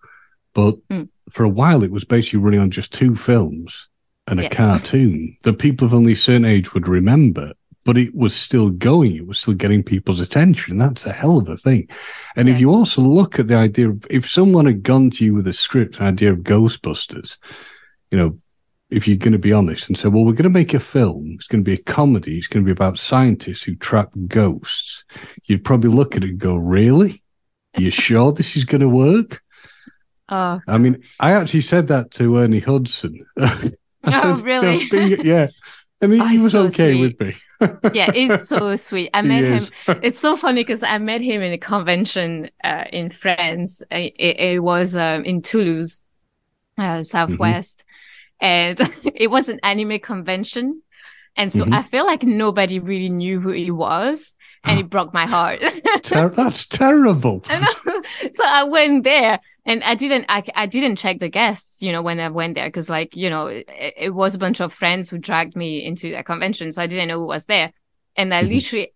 [0.53, 1.09] but Mm.
[1.29, 3.87] for a while it was basically running on just two films
[4.27, 7.53] and a cartoon that people of only a certain age would remember.
[7.87, 9.15] But it was still going.
[9.15, 10.77] It was still getting people's attention.
[10.77, 11.87] That's a hell of a thing.
[12.35, 15.33] And if you also look at the idea of if someone had gone to you
[15.33, 17.37] with a script, an idea of Ghostbusters,
[18.11, 18.37] you know,
[18.89, 21.31] if you're going to be honest and say, well, we're going to make a film,
[21.35, 25.05] it's going to be a comedy, it's going to be about scientists who trap ghosts,
[25.45, 27.23] you'd probably look at it and go, really?
[27.77, 29.41] You sure this is going to work?
[30.29, 33.25] Oh, I mean, I actually said that to Ernie Hudson.
[34.03, 34.77] Oh, said, really?
[34.77, 35.47] "You know, be- yeah.
[36.01, 37.17] And he, Oh, he was so okay sweet.
[37.19, 37.35] with me.
[37.93, 39.09] yeah, he's so sweet.
[39.13, 39.63] I met him.
[40.03, 43.81] It's so funny because I met him in a convention uh, in France.
[43.91, 46.01] It, it, it was um, in Toulouse,
[46.77, 47.83] uh, Southwest,
[48.39, 48.79] and
[49.15, 50.83] it was an anime convention.
[51.35, 51.73] And so Mhm.
[51.73, 55.61] I feel like nobody really knew who he was, and it broke my heart.
[56.03, 57.43] Ter- that's terrible.
[57.47, 57.73] I.
[58.31, 62.01] So I went there and I didn't, I, I didn't check the guests, you know,
[62.01, 62.71] when I went there.
[62.71, 66.11] Cause like, you know, it, it was a bunch of friends who dragged me into
[66.13, 66.71] that convention.
[66.71, 67.73] So I didn't know who was there.
[68.15, 68.49] And I Mhm.
[68.49, 68.93] literally,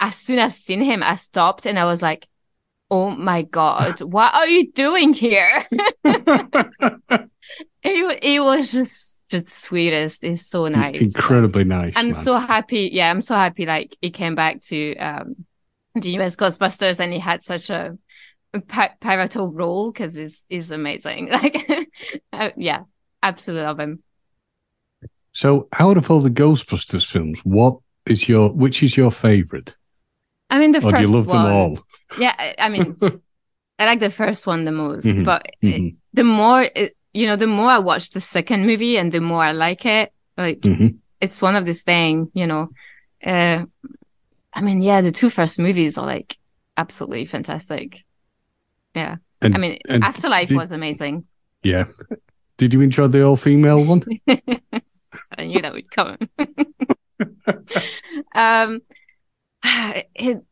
[0.00, 2.26] as soon as seen him, I stopped and I was like,
[2.90, 5.66] Oh my God, what are you doing here?
[6.04, 7.28] it,
[7.82, 10.24] it was just, just sweetest.
[10.24, 11.00] It's so nice.
[11.00, 11.96] Incredibly nice.
[11.96, 12.14] I'm man.
[12.14, 12.90] so happy.
[12.92, 13.66] Yeah, I'm so happy.
[13.66, 15.44] Like it came back to um,
[15.94, 17.96] the US Ghostbusters, and he had such a,
[18.60, 21.28] pivotal role because he's is amazing.
[21.32, 21.68] Like,
[22.32, 22.80] uh, yeah,
[23.22, 24.02] absolutely love him.
[25.32, 29.76] So, out of all the Ghostbusters films, what is your which is your favorite,
[30.50, 31.44] I mean, the or first do you love one.
[31.44, 31.86] them all?
[32.20, 32.96] Yeah, I, mean,
[33.78, 37.36] I like the first one the most, Mhm, but Mhm, the more it, you know,
[37.36, 40.12] the more I watch the second movie, and the more I like it.
[40.36, 40.98] Like, mhm.
[41.20, 42.68] it's one of this thing, you know.
[43.24, 43.64] Uh,
[44.52, 46.36] I mean, yeah, the two first movies are like
[46.76, 47.98] absolutely fantastic.
[48.94, 49.16] Yeah.
[49.40, 51.24] And- I mean, and Afterlife did- was amazing.
[51.62, 51.84] Yeah.
[52.56, 54.02] Did you enjoy the all female one?
[54.28, 56.18] I knew that would come.
[58.34, 58.80] um,
[59.64, 60.42] it,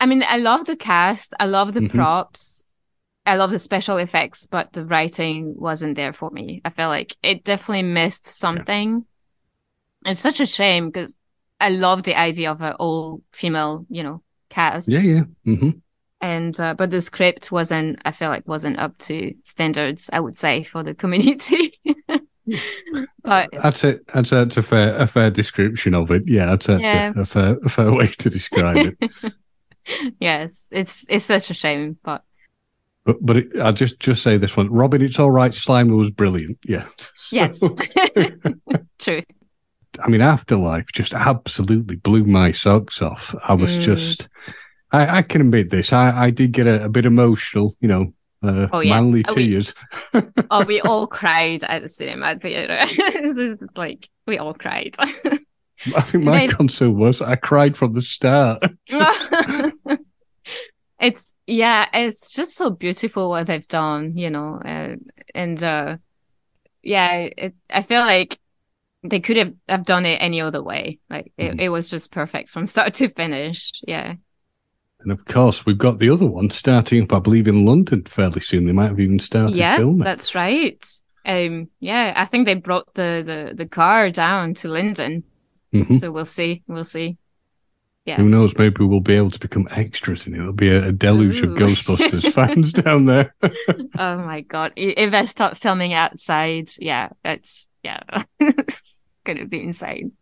[0.00, 1.34] I mean, I love the cast.
[1.40, 1.90] I love the Mhm.
[1.90, 2.62] props.
[3.24, 6.60] I love the special effects, but the writing wasn't there for me.
[6.64, 9.04] I feel like it definitely missed something.
[10.04, 11.14] It's such a shame because
[11.58, 14.88] I love the idea of an all female, you know, cast.
[14.88, 15.22] yeah, yeah.
[15.44, 15.70] hmm
[16.20, 18.00] And uh, but the script wasn't.
[18.04, 20.08] I feel like wasn't up to standards.
[20.12, 21.78] I would say for the community.
[23.22, 24.06] but That's it.
[24.08, 26.22] That's, a- that's a fair a fair description of it.
[26.26, 27.12] Yeah, that's, that's Yeah.
[27.16, 29.34] a, a fair a fair way to describe it.
[30.20, 31.98] yes, it's it's such a shame.
[32.02, 32.22] But
[33.04, 35.02] But but it, I'll just just say this one, Robin.
[35.02, 35.52] It's all right.
[35.52, 36.58] Slimer was brilliant.
[36.64, 36.86] Yeah.
[37.16, 37.60] So, yes,
[38.98, 39.22] true.
[40.04, 43.34] I mean, Afterlife just absolutely blew my socks off.
[43.48, 43.80] I was Mm.
[43.82, 44.28] just,
[44.92, 45.92] I, I can admit this.
[45.92, 48.90] I, I did get a, a bit emotional, you know, uh, Oh, yes.
[48.90, 49.74] manly Oh, we- tears.
[50.50, 52.84] Oh, we all cried at the cinema theater.
[52.96, 54.94] This is like we all cried.
[54.98, 58.62] I think my They- concern was I cried from the start.
[61.00, 64.96] it's yeah, it's just so beautiful what they've done, you know, uh,
[65.34, 65.96] and uh,
[66.82, 68.38] yeah, it, I feel like
[69.02, 70.98] they could have, have done it any other way.
[71.10, 71.60] Like it, Mhm.
[71.60, 73.72] it was just perfect from start to finish.
[73.86, 74.14] Yeah.
[75.00, 78.40] And of course, we've got the other one starting up, I believe, in London fairly
[78.40, 78.66] soon.
[78.66, 79.98] They might have even started yes, filming.
[80.00, 80.84] that's right.
[81.24, 85.24] Um, yeah, I think they brought the, the, the car down to London.
[85.72, 85.98] Mhm.
[85.98, 86.62] So we'll see.
[86.66, 87.18] We'll see.
[88.04, 88.16] Yeah.
[88.18, 88.56] Who knows?
[88.56, 90.38] Maybe we'll be able to become extras in it.
[90.38, 93.34] There'll be a, a deluge of Ghostbusters fans down there.
[93.98, 94.72] Oh my God.
[94.76, 98.00] If they start filming outside, yeah, that's, yeah,
[98.40, 100.12] it's going to be insane.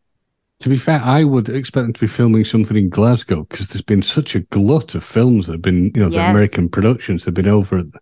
[0.60, 3.82] To be fair, I would expect them to be filming something in Glasgow because there's
[3.82, 7.34] been such a glut of films that have been, you know, the American productions have
[7.34, 7.92] been over in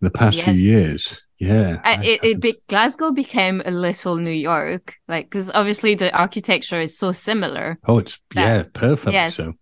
[0.00, 1.22] the past few years.
[1.38, 1.80] Yeah.
[1.84, 6.14] Uh, I- it, it be, Glasgow became a little New York, like, because obviously the
[6.14, 7.78] architecture is so similar.
[7.88, 9.12] oh, it's, that- yeah, perfect.
[9.12, 9.36] yes.
[9.36, 9.54] So,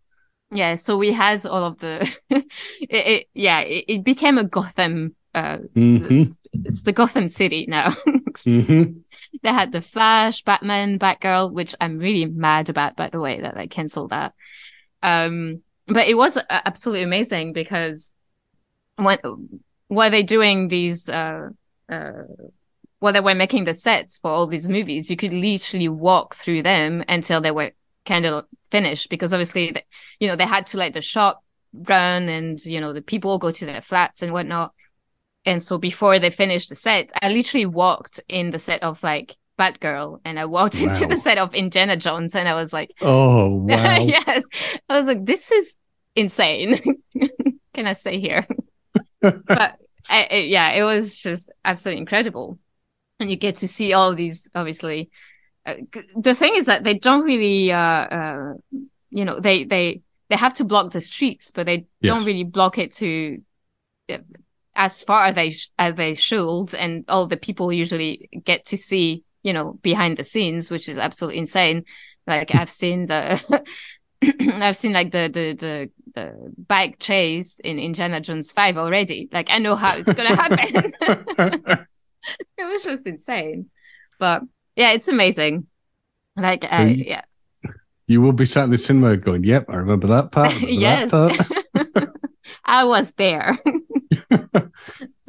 [0.52, 2.46] Yeah, so we had all of the, it,
[2.90, 7.96] it, yeah, it, it became a Gotham, uh, hmm it's the Gotham City now.
[8.44, 8.82] hmm
[9.42, 13.54] they had the Flash, Batman, Batgirl, which I'm really mad about, by the way, that
[13.54, 14.34] they cancelled that.
[15.02, 18.10] Um, but it was uh, absolutely amazing because
[18.96, 19.18] when
[19.88, 21.48] while they doing these, uh,
[21.88, 22.22] uh,
[23.00, 26.62] while they were making the sets for all these movies, you could literally walk through
[26.62, 27.72] them until they were
[28.06, 29.82] kind of finished because obviously, the,
[30.20, 33.50] you know, they had to let the shop run and, you know, the people go
[33.50, 34.72] to their flats and whatnot.
[35.44, 39.36] And so before they finished the set, I literally walked in the set of like
[39.58, 43.54] Batgirl and I walked into the set of Indiana Jones and I was like, Oh,
[43.56, 43.66] wow.
[43.66, 44.44] yes.
[44.88, 45.74] I was like, this is
[46.14, 46.78] insane.
[47.74, 48.46] Can I stay here?
[49.20, 49.76] but
[50.08, 52.58] I, it, yeah, it was just absolutely incredible.
[53.18, 55.10] And you get to see all these, obviously.
[55.66, 55.74] Uh,
[56.16, 58.52] the thing is that they don't really, uh, uh,
[59.10, 62.14] you know, they, they, they have to block the streets, but they yes.
[62.14, 63.42] don't really block it to
[64.10, 64.18] uh,
[64.74, 66.74] as far as they, as they should.
[66.74, 70.98] And all the people usually get to see, you know, behind the scenes, which is
[70.98, 71.84] absolutely insane.
[72.26, 73.64] Like I've seen the,
[74.40, 79.28] I've seen like the, the, the, the bike chase in Indiana Jones 5 already.
[79.32, 80.92] Like I know how it's going to happen.
[82.58, 83.70] it was just insane.
[84.18, 84.42] But
[84.76, 85.66] yeah, it's amazing.
[86.36, 87.22] Like, uh, you, yeah.
[88.06, 90.54] You will be sat in the cinema going, yep, I remember that part.
[90.54, 91.10] Remember yes.
[91.10, 92.08] That part.
[92.64, 93.58] I was there.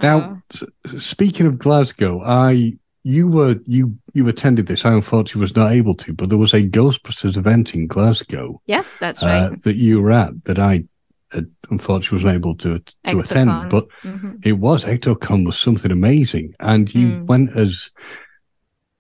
[0.01, 4.85] Now, uh, speaking of Glasgow, I you were you you attended this.
[4.85, 8.61] I unfortunately was not able to, but there was a Ghostbusters event in Glasgow.
[8.65, 9.51] Yes, that's right.
[9.51, 10.85] Uh, that you were at that I
[11.33, 14.35] uh, unfortunately wasn't able to to attend, but mm-hmm.
[14.43, 17.25] it was Ectocon was something amazing, and you mm.
[17.25, 17.89] went as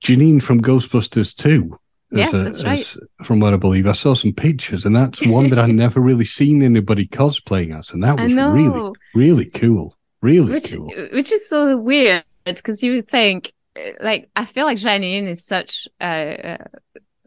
[0.03, 1.77] Janine from Ghostbusters too.
[2.11, 2.95] Yes, a, that's right.
[3.23, 6.25] From what I believe, I saw some pictures, and that's one that I never really
[6.25, 9.95] seen anybody cosplaying as, and that was really, really cool.
[10.21, 10.91] Really which, cool.
[11.11, 13.53] Which is so weird because you think
[14.01, 16.57] like I feel like Janine is such a,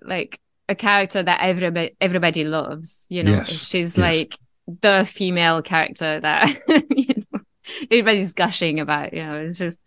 [0.03, 3.07] like a character that everybody everybody loves.
[3.09, 3.49] You know, yes.
[3.51, 3.99] she's yes.
[3.99, 7.41] like the female character that you know
[7.91, 9.12] everybody's gushing about.
[9.12, 9.80] You know, it's just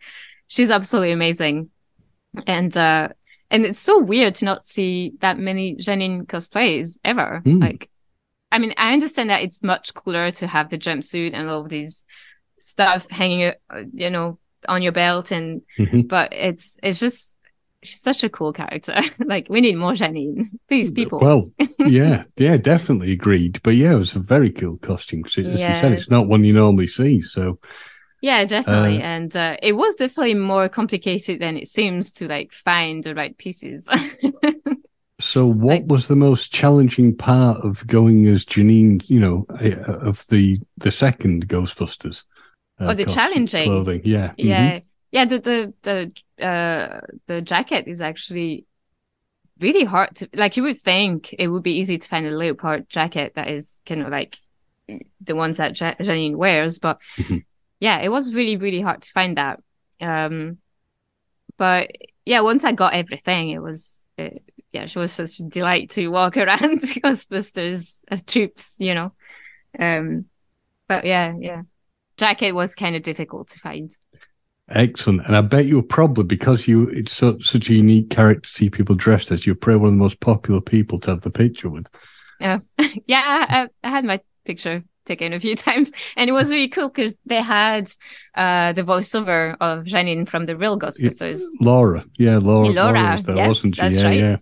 [0.47, 1.69] she's absolutely amazing,
[2.45, 3.09] and uh
[3.49, 7.41] and it's so weird to not see that many Janine cosplays ever.
[7.45, 7.61] Mm.
[7.61, 7.89] Like,
[8.51, 11.69] I mean, I understand that it's much cooler to have the jumpsuit and all of
[11.69, 12.03] these
[12.59, 16.01] stuff hanging, uh, you know, on your belt and mm-hmm.
[16.01, 17.37] but it's it's just
[17.83, 22.57] she's such a cool character like we need more janine please people well yeah yeah
[22.57, 25.75] definitely agreed but yeah it was a very cool costume because as yes.
[25.75, 27.59] you said it's not one you normally see so
[28.21, 32.51] yeah definitely uh, and uh, it was definitely more complicated than it seems to like
[32.51, 33.87] find the right pieces
[35.19, 39.75] so what like, was the most challenging part of going as janine you know eh,
[39.85, 42.23] of the the second ghostbusters
[42.79, 44.01] uh, oh, the challenging clothing.
[44.03, 44.87] Yeah, yeah, mm-hmm.
[45.11, 45.25] yeah.
[45.25, 45.73] The the
[46.37, 48.65] the uh the jacket is actually
[49.59, 50.57] really hard to like.
[50.57, 54.01] You would think it would be easy to find a leopard jacket that is kind
[54.03, 54.37] of like
[55.21, 57.37] the ones that Janine wears, but mm-hmm.
[57.79, 59.61] Yeah, it was really really hard to find that.
[60.01, 60.57] Um,
[61.57, 61.91] but
[62.25, 64.03] yeah, once I got everything, it was.
[64.17, 69.13] It, yeah, she was such a delight to walk around Ghostbusters uh, troops, you know.
[69.79, 70.25] Um,
[70.87, 71.61] but yeah, yeah
[72.17, 73.95] jacket was kind of difficult to find.
[74.69, 75.25] Excellent.
[75.25, 78.49] And I bet you were probably because you it's so, such a unique character to
[78.49, 81.31] see people dressed as you're probably one of the most popular people to have the
[81.31, 81.87] picture with.
[82.39, 82.59] Yeah.
[83.07, 86.89] yeah, I, I had my picture taken a few times and it was really cool
[86.89, 87.89] because they had
[88.35, 91.41] uh the voiceover of Janine from the real Ghostbusters.
[91.59, 92.05] Laura.
[92.17, 92.67] Yeah, Laura.
[92.67, 93.81] Laura, Laura was there, yes, wasn't she?
[93.81, 94.19] yeah, right.
[94.19, 94.37] yeah.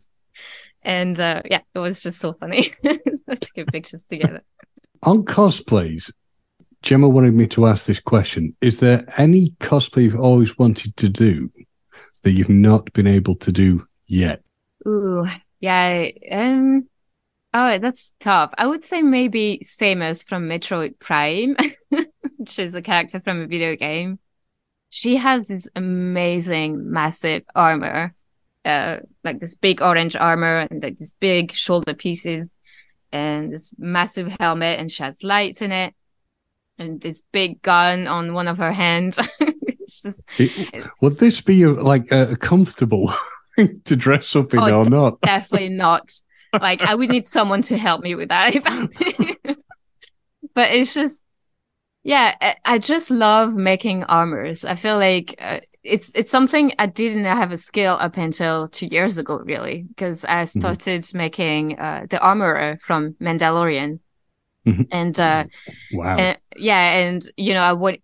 [0.85, 4.41] And uh, yeah, it was just so funny to get pictures together.
[5.01, 6.11] On cosplays,
[6.83, 8.55] Gemma wanted me to ask this question.
[8.61, 11.51] Is there any cosplay you've always wanted to do
[12.21, 14.43] that you've not been able to do yet?
[14.87, 15.25] Ooh,
[15.59, 16.09] yeah.
[16.31, 16.87] Um,
[17.55, 18.53] oh, that's tough.
[18.57, 21.55] I would say maybe Samus from Metroid Prime,
[22.37, 24.19] which is a character from a video game.
[24.89, 28.13] She has this amazing, massive armor,
[28.65, 32.49] uh, like this big orange armor and like these big shoulder pieces
[33.11, 35.93] and this massive helmet and she has lights in it
[36.77, 39.17] and this big gun on one of her hands.
[39.87, 43.13] just, it, would this be a, like a comfortable
[43.55, 45.21] thing to dress up in oh, or not?
[45.21, 46.11] Definitely not.
[46.61, 48.53] Like I would need someone to help me with that.
[50.53, 51.23] but it's just,
[52.03, 54.63] yeah, I, I, just love making armors.
[54.63, 58.87] I feel like uh, it's it's something I didn't have a skill up until two
[58.87, 60.59] years ago, really, because I mm-hmm.
[60.59, 61.17] started mm-hmm.
[61.17, 63.99] making uh, the armorer from Mandalorian
[64.65, 64.81] Mm-hmm.
[64.91, 65.45] And uh,
[65.93, 67.99] wow, and, yeah, and you know what?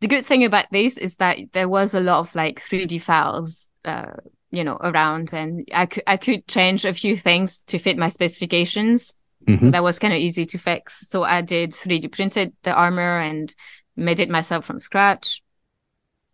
[0.00, 3.70] The good thing about this is that there was a lot of like 3D files,
[3.84, 4.12] uh,
[4.56, 8.08] you know, around, and I could I could change a few things to fit my
[8.08, 9.14] specifications.
[9.46, 9.58] Mm-hmm.
[9.58, 11.06] So that was kind of easy to fix.
[11.08, 13.54] So I did 3D printed the armor and
[13.96, 15.42] made it myself from scratch.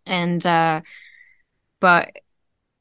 [0.05, 0.81] And uh,
[1.79, 2.11] but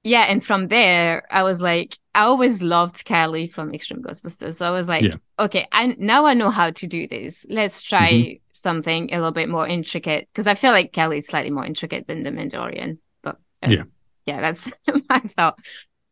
[0.03, 4.55] yeah, and from there, I was like, I always loved Kelly from Extreme Ghostbusters.
[4.55, 5.17] So I was like, yeah.
[5.39, 7.45] okay, I now I know how to do this.
[7.49, 8.43] Let's try mm-hmm.
[8.53, 12.07] something a little bit more intricate because I feel like Kelly is slightly more intricate
[12.07, 12.99] than the Mandalorian.
[13.23, 13.83] But uh, yeah,
[14.31, 14.73] yeah, that's
[15.09, 15.59] my thought.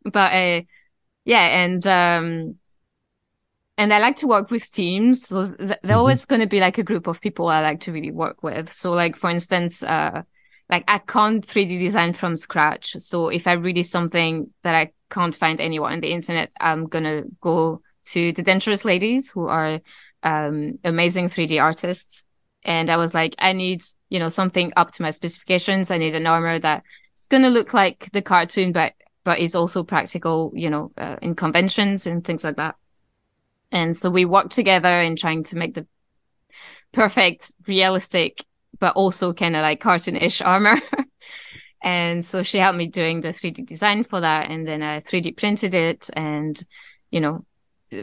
[0.05, 0.61] But uh,
[1.25, 2.57] yeah, and um,
[3.77, 5.27] and I like to work with teams.
[5.27, 5.93] So th- they're mm-hmm.
[5.93, 8.73] always going to be like a group of people I like to really work with.
[8.73, 10.23] So like, for instance, uh,
[10.69, 12.97] like I can't 3D design from scratch.
[12.99, 17.05] So if I really something that I can't find anywhere on the internet, I'm going
[17.05, 19.81] to go to the Dangerous Ladies who are,
[20.25, 22.25] um, amazing 3D artists.
[22.65, 25.91] And I was like, I need, you know, something up to my specifications.
[25.91, 26.83] I need an armor that
[27.19, 28.93] it's going to look like the cartoon, but,
[29.25, 32.77] but is also practical, you know, uh, in conventions and things like that.
[33.73, 35.87] And so we worked together in trying to make the
[36.93, 38.45] perfect, realistic,
[38.79, 40.81] but also kind of like cartoonish armor.
[41.83, 44.49] and so she helped me doing the 3D design for that.
[44.49, 46.59] And then I 3D printed it and,
[47.11, 47.45] you know,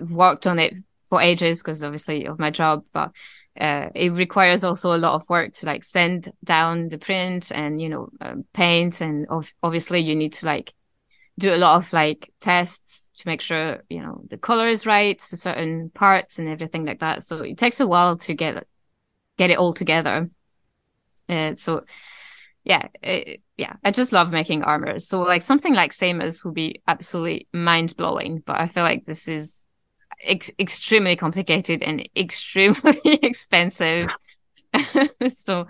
[0.10, 0.74] worked on it
[1.08, 3.12] for ages because obviously of my job, but
[3.60, 7.82] uh, it requires also a lot of work to like send down the print and,
[7.82, 9.02] you know, uh, paint.
[9.02, 10.74] And ov- obviously you need to like
[11.38, 15.20] do a lot of like tests to make sure you know the color is right
[15.20, 17.24] to certain parts and everything like that.
[17.24, 18.66] So it takes a while to get
[19.38, 20.30] get it all together.
[21.28, 21.84] Uh, so
[22.66, 26.82] yeah it, yeah i just love making armors so like something like Samus would be
[26.88, 29.65] absolutely mind-blowing but i feel like this is
[30.26, 34.10] ex- extremely complicated and extremely expensive
[35.30, 35.68] so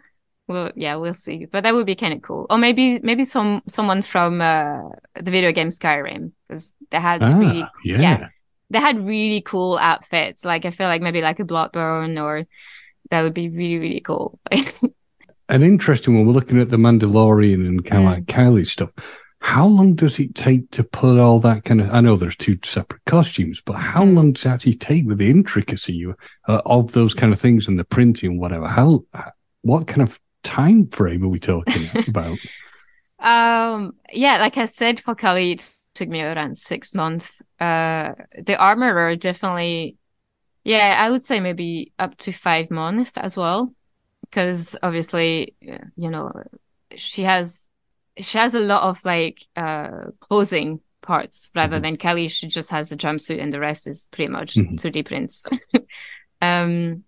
[0.48, 1.46] well, yeah, we'll see.
[1.46, 2.46] But that would be kind of cool.
[2.50, 7.38] Or maybe maybe some someone from uh, the video game Skyrim because they had ah,
[7.38, 8.00] really, yeah.
[8.00, 8.28] yeah.
[8.70, 10.46] they had really cool outfits.
[10.46, 12.46] Like I feel like maybe like a Bloodborne or
[13.10, 14.40] that would be really really cool.
[15.50, 16.26] An interesting one.
[16.26, 18.90] We're looking at the Mandalorian and kind of like Kelly stuff.
[19.46, 21.94] How long does it take to put all that kind of?
[21.94, 24.16] I know there's two separate costumes, but how mm.
[24.16, 26.04] long does it actually take with the intricacy
[26.48, 28.68] uh, of those kind of things and the printing, and whatever?
[28.68, 29.06] How
[29.62, 32.40] what kind of time frame are we talking about?
[33.20, 37.40] um, yeah, like I said, for Kelly, it took me around six months.
[37.60, 39.96] Uh, the armorer definitely,
[40.64, 43.76] yeah, I would say maybe up to five months as well,
[44.22, 46.32] because obviously, you know,
[46.96, 47.68] she has
[48.18, 51.84] she has a lot of like uh clothing parts rather mm-hmm.
[51.84, 52.28] than Kelly.
[52.28, 54.76] She just has a jumpsuit and the rest is pretty much mm-hmm.
[54.76, 55.46] 3D prints.
[56.42, 57.04] um,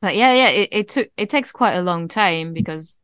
[0.00, 2.98] but yeah, yeah, it, it took it takes quite a long time because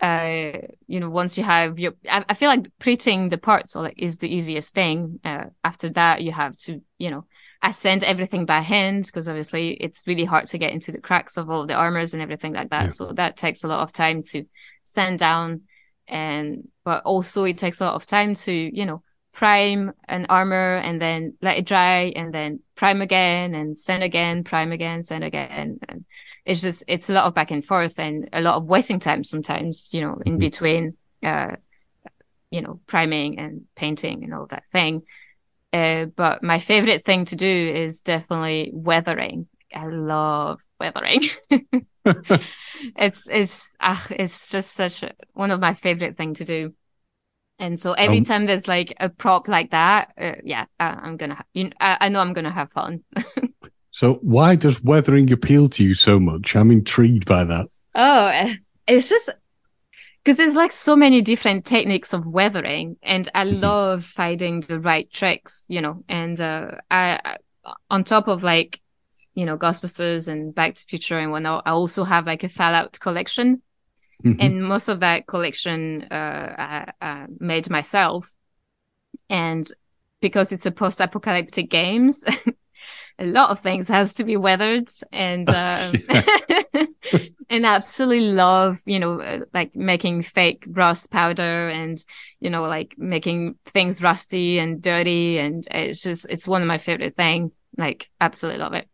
[0.00, 0.52] uh
[0.86, 3.98] you know once you have your I, I feel like printing the parts or like
[3.98, 5.20] is the easiest thing.
[5.24, 7.26] Uh, after that you have to you know
[7.62, 11.50] ascend everything by hand because obviously it's really hard to get into the cracks of
[11.50, 12.84] all the armors and everything like that.
[12.84, 12.88] Yeah.
[12.88, 14.46] So that takes a lot of time to
[14.84, 15.62] sand down
[16.10, 19.02] and but also it takes a lot of time to you know
[19.32, 24.44] prime an armor and then let it dry and then prime again and sand again
[24.44, 25.78] prime again sand again.
[25.88, 26.04] And
[26.44, 29.24] it's just it's a lot of back and forth and a lot of waiting time
[29.24, 30.38] sometimes you know in mm-hmm.
[30.38, 31.56] between uh
[32.50, 35.02] you know priming and painting and all that thing.
[35.72, 39.46] Uh, but my favorite thing to do is definitely weathering.
[39.72, 41.22] I love weathering
[42.96, 46.74] it's it's uh, it's just such a, one of my favorite thing to do
[47.58, 51.16] and so every um, time there's like a prop like that uh, yeah uh, i'm
[51.16, 53.04] gonna ha- you know, I, I know i'm gonna have fun
[53.92, 56.54] So why does weathering appeal to you so much?
[56.54, 57.66] I'm intrigued by that.
[57.94, 58.54] Oh,
[58.86, 59.30] it's just
[60.22, 63.60] because there's like so many different techniques of weathering, and I mm-hmm.
[63.60, 66.04] love finding the right tricks, you know.
[66.08, 67.38] And uh, I,
[67.90, 68.80] on top of like,
[69.34, 72.98] you know, Ghostbusters and Back to Future and whatnot, I also have like a Fallout
[73.00, 73.62] collection,
[74.24, 74.40] mm-hmm.
[74.40, 78.32] and most of that collection uh, I, I made myself,
[79.28, 79.70] and
[80.20, 82.24] because it's a post-apocalyptic games
[83.20, 84.88] a lot of things has to be weathered.
[85.12, 85.94] And um,
[87.50, 92.02] and absolutely love you know uh, like making fake rust powder and
[92.40, 95.38] you know like making things rusty and dirty.
[95.38, 97.52] And it's just it's one of my favorite thing.
[97.76, 98.88] Like absolutely love it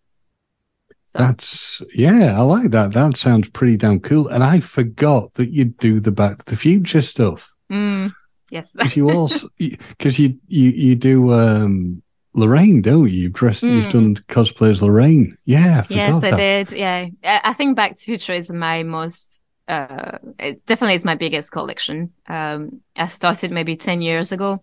[1.07, 1.19] so.
[1.19, 2.93] That's yeah, I like that.
[2.93, 4.29] That sounds pretty damn cool.
[4.29, 7.53] And I forgot that you do the Back to the Future stuff.
[7.71, 8.13] Mm,
[8.51, 12.03] yes, because you also because you you you do um
[12.37, 13.23] Lorraine, don't you?
[13.23, 13.83] You've dressed, mm.
[13.83, 15.37] you've done cosplay as Lorraine.
[15.47, 15.85] Yeah.
[15.89, 16.73] I yes, I did.
[16.73, 17.09] Yeah.
[17.25, 22.13] I think Back to Future is my most, uh, it definitely is my biggest collection.
[22.29, 24.63] Um, I started maybe 10 years ago.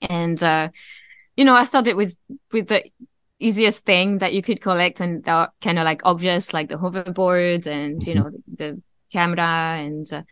[0.00, 0.70] And, uh,
[1.36, 2.16] you know, I started with,
[2.50, 2.84] with the
[3.40, 7.66] easiest thing that you could collect and that kind of like obvious, like the hoverboard
[7.66, 10.22] and, you know, the, the camera and, uh,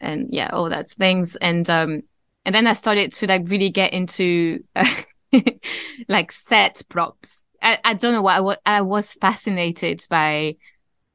[0.00, 1.36] and yeah, all that things.
[1.36, 2.02] And, um,
[2.44, 4.64] and then I started to like really get into,
[6.08, 7.44] like set props.
[7.60, 10.56] I, I don't know why I was fascinated by,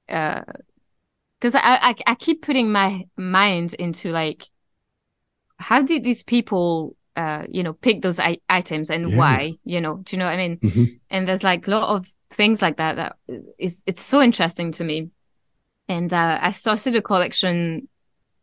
[0.10, 0.42] uh,
[1.42, 4.44] cause I, I, I keep putting my mind into like,
[5.58, 9.18] how did these people uh, you know, pick those I- items and Yeah.
[9.18, 10.58] why, you know, do you know what I mean?
[10.58, 11.00] Mhm.
[11.10, 13.16] And there's like a lot of things like that that
[13.58, 15.10] is, it's so interesting to me.
[15.88, 17.88] And, uh, I started a collection,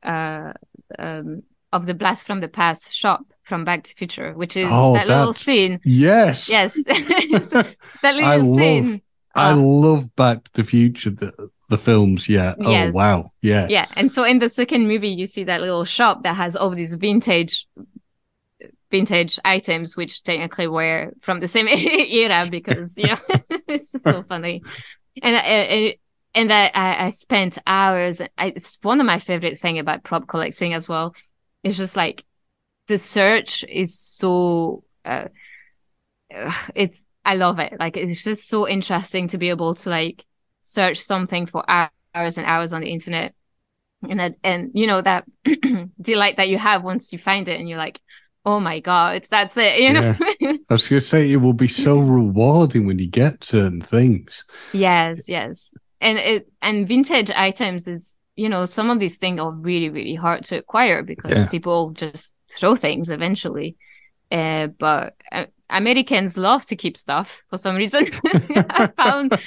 [0.02, 0.52] uh,
[0.98, 1.42] um,
[1.72, 5.08] of the Blast from the Past shop from Back to Future, which is Oh, that
[5.08, 5.80] little scene.
[5.84, 6.48] Yes.
[6.48, 6.74] Yes.
[6.86, 9.02] That little I love- scene.
[9.34, 9.56] I Oh.
[9.62, 11.32] love Back to the Future, the,
[11.70, 12.28] the films.
[12.28, 12.54] Yeah.
[12.60, 12.92] Yes.
[12.94, 13.32] Oh, wow.
[13.40, 13.66] Yeah.
[13.70, 13.86] Yeah.
[13.96, 16.94] And so in the second movie, you see that little shop that has all these
[16.96, 17.66] vintage,
[18.92, 23.16] vintage items, which technically were from the same era because, you know,
[23.66, 24.62] it's just so funny.
[25.20, 25.94] And, and,
[26.34, 28.20] and I, I I spent hours.
[28.38, 31.14] It's one of my favorite thing about prop collecting as well.
[31.64, 32.24] It's just like
[32.86, 35.28] the search is so, uh,
[36.74, 37.74] it's, I love it.
[37.78, 40.24] Like it's just so interesting to be able to like
[40.60, 43.34] search something for hours and hours on the internet.
[44.08, 45.24] And that, and you know, that
[46.00, 48.00] delight that you have once you find it and you're like,
[48.44, 50.14] oh my God, that's it, you know?
[50.68, 54.44] I was going to say it will be so rewarding when you get certain things.
[54.72, 55.70] yes, yes.
[56.00, 60.14] And it, and vintage items is, you know, some of these things are really, really
[60.14, 61.46] hard to acquire because Yeah.
[61.46, 63.76] people just throw things eventually.
[64.30, 68.08] Uh, but uh, Americans love to keep stuff for some reason.
[68.24, 69.38] I found,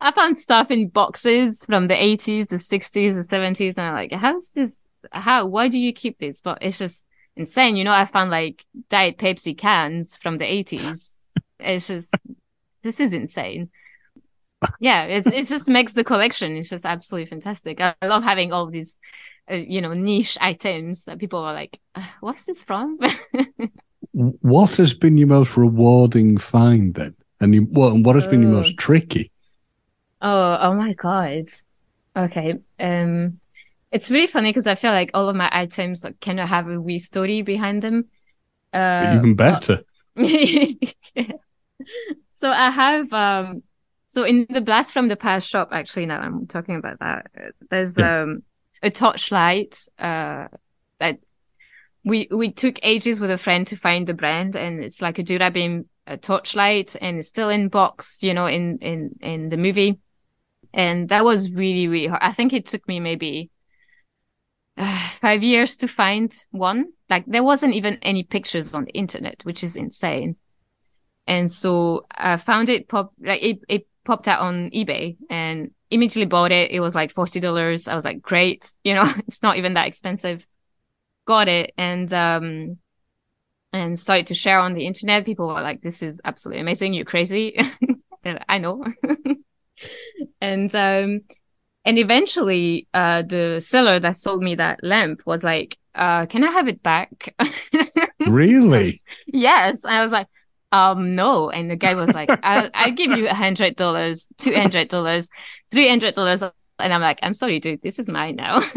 [0.00, 4.12] I found stuff in boxes from the 80s, the 60s, the 70s, and I'm like,
[4.12, 4.80] how's this?
[5.12, 5.46] How?
[5.46, 6.40] Why do you keep this?
[6.40, 7.04] But it's just
[7.38, 7.76] insane.
[7.76, 11.14] You know, I found like Diet Pepsi cans from the 80s.
[11.60, 12.22] It's just,
[12.82, 13.70] this is insane.
[14.80, 16.56] Yeah, it it just makes the collection.
[16.56, 17.80] It's just absolutely fantastic.
[17.80, 18.96] I, love having all these,
[19.50, 22.98] uh, you know, niche items that people are like, "Uh, "What's this from?"
[24.12, 27.14] What has been your most rewarding find then?
[27.40, 29.30] And you, what, and what has been your Uh, most tricky?
[30.20, 31.46] Oh, oh my God.
[32.16, 32.54] Okay.
[32.80, 33.40] Um,
[33.90, 36.68] it's really funny because I feel like all of my items like, kind of have
[36.68, 38.06] a wee story behind them.
[38.72, 39.82] Uh, Even better.
[42.30, 43.62] so I have, um,
[44.08, 47.26] so in the Blast from the Past shop, actually, now I'm talking about that.
[47.36, 48.22] uh, There's, Yeah.
[48.22, 48.42] um,
[48.82, 50.48] a torchlight, uh,
[51.00, 51.18] that
[52.04, 55.22] we, we took ages with a friend to find the brand and it's like a
[55.22, 59.98] Durabeam a torchlight and it's still in box, you know, in, in, in the movie.
[60.72, 62.22] And that was really, really hard.
[62.22, 63.50] I think it took me maybe
[64.78, 66.86] uh, five years to find one.
[67.10, 70.36] Like there wasn't even any pictures on the internet, which is insane.
[71.26, 76.24] And so I found it pop, like it, it popped out on eBay and immediately
[76.24, 76.70] bought it.
[76.70, 77.88] It was like $40.
[77.88, 78.72] I was like, great.
[78.84, 80.46] You know, it's not even that expensive.
[81.26, 81.72] Got it.
[81.76, 82.78] And, um,
[83.74, 85.26] and started to share on the internet.
[85.26, 86.94] People were like, this is absolutely amazing.
[86.94, 87.60] You're crazy.
[88.48, 88.86] I know.
[90.40, 91.20] and, um,
[91.84, 96.50] and eventually, uh, the seller that sold me that lamp was like, uh, can I
[96.52, 97.34] have it back?
[98.26, 99.00] Really?
[99.26, 99.84] yes.
[99.84, 100.26] I was like,
[100.72, 101.50] um, no.
[101.50, 105.30] And the guy was like, I'll, I'll give you a hundred dollars, two hundred dollars,
[105.70, 106.42] three hundred dollars.
[106.42, 108.60] And I'm like, I'm sorry, dude, this is mine now.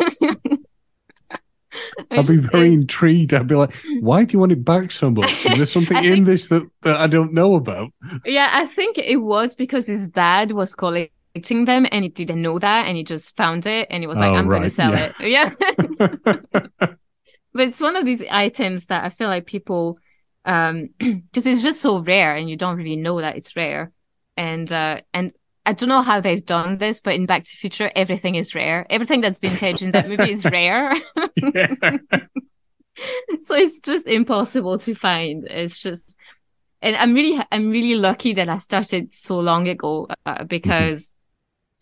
[2.12, 3.34] I'd be very intrigued.
[3.34, 5.46] I'd be like, why do you want it back so much?
[5.46, 7.92] Is there something I in this that, that I don't know about?
[8.26, 10.76] Yeah, I think it was because his dad was
[11.34, 14.20] collecting them and he didn't know that and he just found it and he was
[14.20, 15.12] like, Oh, I'm going to sell yeah.
[15.20, 15.20] it.
[15.28, 15.54] Yeah.
[17.54, 19.98] but it's one of these items that I feel like people,
[20.46, 23.92] um, because it's just so rare and you don't really know that it's rare.
[24.38, 25.32] And, uh, and
[25.66, 28.86] I don't know how they've done this, but in Back to Future, everything is rare.
[28.90, 30.96] Everything that's vintage in that movie is rare.
[33.42, 35.44] so it's just impossible to find.
[35.46, 36.16] It's just,
[36.82, 41.12] and I'm really, I'm really lucky that I started so long ago uh, because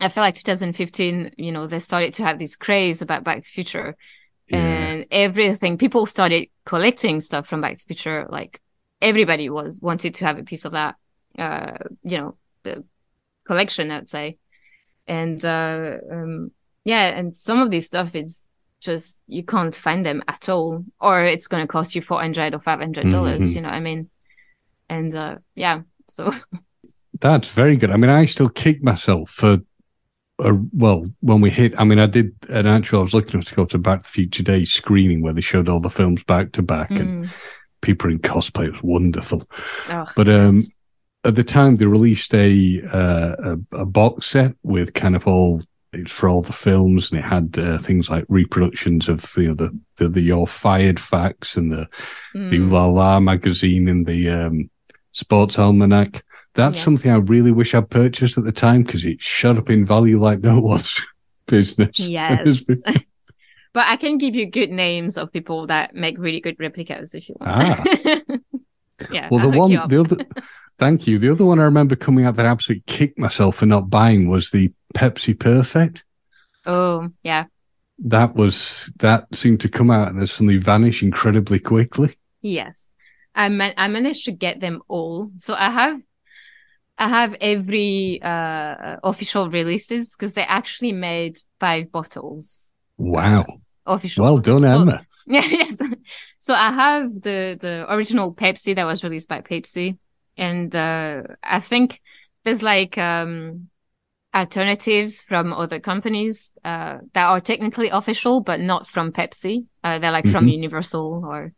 [0.00, 3.40] I feel like 2015, you know, they started to have this craze about Back to
[3.42, 3.96] the Future
[4.48, 4.58] Yeah.
[4.58, 5.78] and everything.
[5.78, 8.26] People started collecting stuff from Back to the Future.
[8.30, 8.60] Like
[9.02, 10.96] everybody was wanted to have a piece of that,
[11.38, 11.72] uh,
[12.02, 12.84] you know, the
[13.46, 14.38] collection, I'd say.
[15.06, 16.50] And, uh, um,
[16.84, 18.44] yeah, and some of this stuff is
[18.80, 22.60] just, you can't find them at all, or it's going to cost you 400 or
[22.60, 23.42] 500 dollars.
[23.42, 23.54] Mhm.
[23.56, 24.08] You know what I mean?
[24.88, 26.32] And, uh, yeah, so
[27.20, 27.90] That's very good.
[27.90, 29.58] I mean, I still kick myself for,
[30.40, 33.54] uh, well, when we hit, I mean, I did an actual, I was looking to
[33.54, 36.52] go to Back to the Future Day screening where they showed all the films back
[36.52, 37.28] to back and mm,
[37.82, 38.66] people in cosplay.
[38.66, 39.42] It was wonderful.
[39.88, 40.72] oh, But, um, yes.
[41.24, 43.36] at the time they released a, uh,
[43.72, 45.60] a a box set with kind of all
[45.92, 49.54] it's for all the films and it had uh, things like reproductions of you know
[49.54, 51.88] the the, the your fired facts and the
[52.32, 52.70] the Mm.
[52.70, 54.70] la la magazine and the um
[55.10, 56.24] sports almanac
[56.54, 56.84] that's Yes.
[56.84, 60.20] something i really wish i purchased at the time because it shot up in value
[60.20, 61.00] like no one's
[61.46, 62.64] business Yes.
[63.72, 67.28] but I can give you good names of people that make really good replicas if
[67.28, 67.52] you want.
[67.52, 67.84] Ah.
[69.12, 69.28] yeah.
[69.30, 70.16] Well, I'll the one, the other,
[70.76, 71.18] thank you.
[71.20, 74.28] The other one I remember coming out that I absolutely kicked myself for not buying
[74.28, 76.04] was the Pepsi Perfect.
[76.66, 77.44] Oh, yeah.
[78.00, 82.16] That was that seemed to come out and then suddenly vanish incredibly quickly.
[82.42, 82.92] Yes.
[83.36, 85.30] I man- I managed to get them all.
[85.36, 86.00] So I have
[87.00, 92.70] I have every uh official releases because they actually made five bottles.
[92.98, 93.46] Wow.
[93.86, 94.24] Official.
[94.24, 94.62] Well done.
[94.62, 95.06] So- Emma.
[95.26, 95.78] Yeah, yes.
[96.40, 99.96] So I have the the original Pepsi that was released by Pepsi,
[100.36, 102.00] and uh, I think
[102.44, 103.68] there's like um
[104.34, 109.66] alternatives from other companies uh that are technically official but not from Pepsi.
[109.84, 110.52] Uh, they're like from Mhm.
[110.52, 111.52] Universal or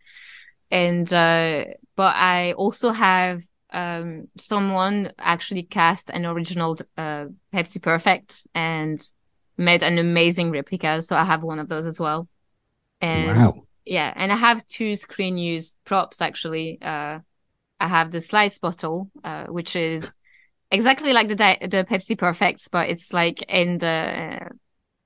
[0.70, 1.64] and uh
[1.97, 3.43] but I also have
[3.73, 9.01] um someone actually cast an original uh Pepsi Perfect and
[9.57, 11.03] made an amazing replica.
[11.03, 12.29] So I have one of those as well.
[13.01, 13.66] And wow.
[13.85, 16.79] yeah, and I have two screen used props actually.
[16.81, 17.20] Uh,
[17.81, 20.16] I have the slice bottle, uh, which is
[20.70, 23.89] exactly like the di- the Pepsi Perfects, but it's like in the
[24.43, 24.49] uh,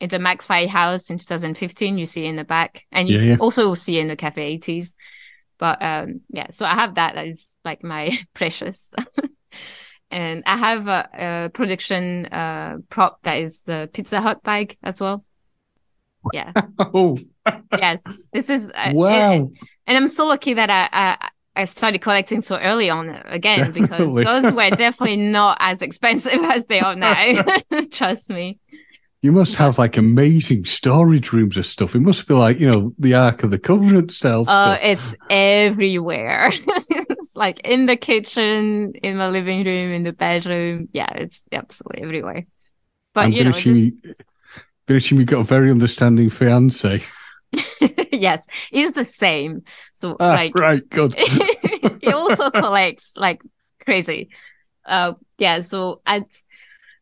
[0.01, 1.99] in the McFly house in 2015.
[1.99, 3.37] You see in the back, and you Yeah, yeah.
[3.41, 4.95] also see in the Cafe 80s.
[5.59, 7.15] But um, yeah, so I have that.
[7.15, 8.93] That is like my precious.
[10.11, 15.01] And I have a, a production uh, prop that is the Pizza Hut bag as
[15.01, 15.25] well.
[16.33, 16.53] Yeah.
[16.79, 17.19] Oh,
[17.77, 18.05] yes.
[18.33, 19.33] This is uh, wow.
[19.33, 23.73] and, and I'm so lucky that I, I I started collecting so early on again
[23.73, 27.45] because those were definitely not as expensive as they are now.
[27.91, 28.59] Trust me.
[29.27, 31.97] You must have like amazing storage rooms of stuff.
[31.97, 36.53] It must be like, you know, the Ark of the Covenant style Uh, it's everywhere.
[36.69, 40.89] it's like in the kitchen, in my living room, in the bedroom.
[40.93, 42.47] Yeah, it's absolutely everywhere.
[43.15, 44.15] But you know, assume this, you,
[44.87, 47.03] gonna assume you've got a very understanding fiance.
[48.13, 49.63] yes, it's the same.
[49.93, 51.15] So Ah, like right, good.
[52.01, 53.43] he also collects like
[53.85, 54.29] crazy.
[54.85, 55.63] Uh, yeah.
[55.63, 56.27] So I,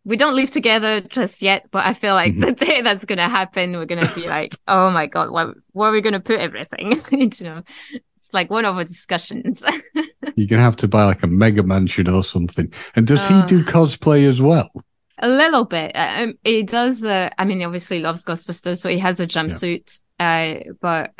[0.04, 2.40] we don't live together just yet, but I feel like Mhm.
[2.40, 5.92] the day that's gonna happen, we're gonna be like, oh my god, what, where are
[5.92, 7.02] we gonna put everything?
[7.10, 9.64] you know, it's like one of our discussions.
[10.36, 12.72] You're gonna have to buy like a mega mansion or something.
[12.96, 13.46] And does he Uh.
[13.46, 14.70] do cosplay as well?
[15.18, 15.92] A little bit.
[15.94, 17.04] Uh, Um, he does.
[17.04, 20.00] Uh, I mean, he obviously loves Ghostbusters, so he has a jumpsuit.
[20.18, 21.12] Uh, but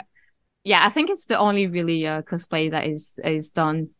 [0.64, 3.90] yeah, I think it's the only really uh, cosplay that is is done.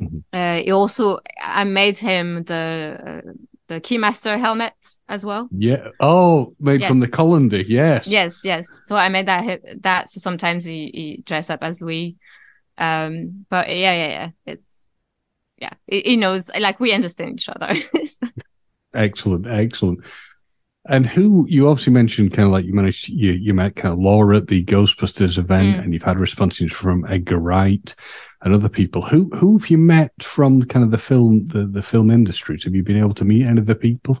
[0.00, 0.22] Mhm.
[0.32, 3.32] Uh, he also, I made him the uh,
[3.74, 4.74] the Keymaster helmet
[5.08, 5.48] as well.
[5.56, 5.88] Yeah.
[6.00, 7.14] Oh, made from the Yes.
[7.14, 7.60] colander.
[7.62, 8.06] Yes.
[8.06, 8.66] Yes, yes.
[8.86, 10.10] So I made that that.
[10.10, 12.16] So sometimes he, he dress up as Louis.
[12.78, 14.30] Um, but yeah, yeah, yeah.
[14.46, 14.62] It's
[15.58, 15.72] yeah.
[15.86, 16.50] He, he knows.
[16.58, 17.74] Like we understand each other.
[18.94, 20.04] Excellent, excellent.
[20.88, 24.00] And who you obviously mentioned, kind of like you managed, you you met kind of
[24.00, 25.84] Laura at the Ghostbusters event, Mm.
[25.84, 27.94] and you've had responses from Edgar Wright
[28.42, 29.02] and other people.
[29.02, 32.64] Who who have you met from kind of the film the, the film industries?
[32.64, 34.18] Have you been able to meet any of the people?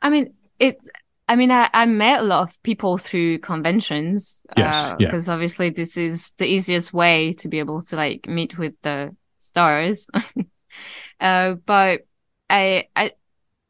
[0.00, 0.88] I mean, it's.
[1.28, 4.40] I mean, I, I met a lot of people through conventions.
[4.56, 5.06] Yes, uh, yeah.
[5.06, 9.14] Because obviously, this is the easiest way to be able to like meet with the
[9.38, 10.10] stars.
[11.20, 12.00] uh, but
[12.48, 13.12] I, I,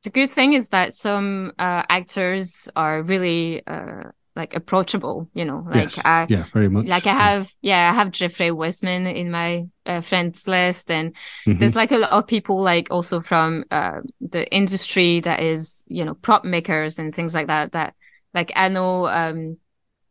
[0.04, 5.28] the good thing is that some uh, actors are really uh, like approachable.
[5.34, 6.04] You know, like yes.
[6.04, 6.86] I, yeah, very much.
[6.86, 11.14] like I have, yeah, I have Jeffrey Weissman in my uh, friends list, and
[11.46, 11.58] Mhm.
[11.58, 16.04] there's like a lot of people like also from uh, the industry that is, you
[16.04, 17.72] know, prop makers and things like that.
[17.72, 17.94] That
[18.32, 19.58] like I know um,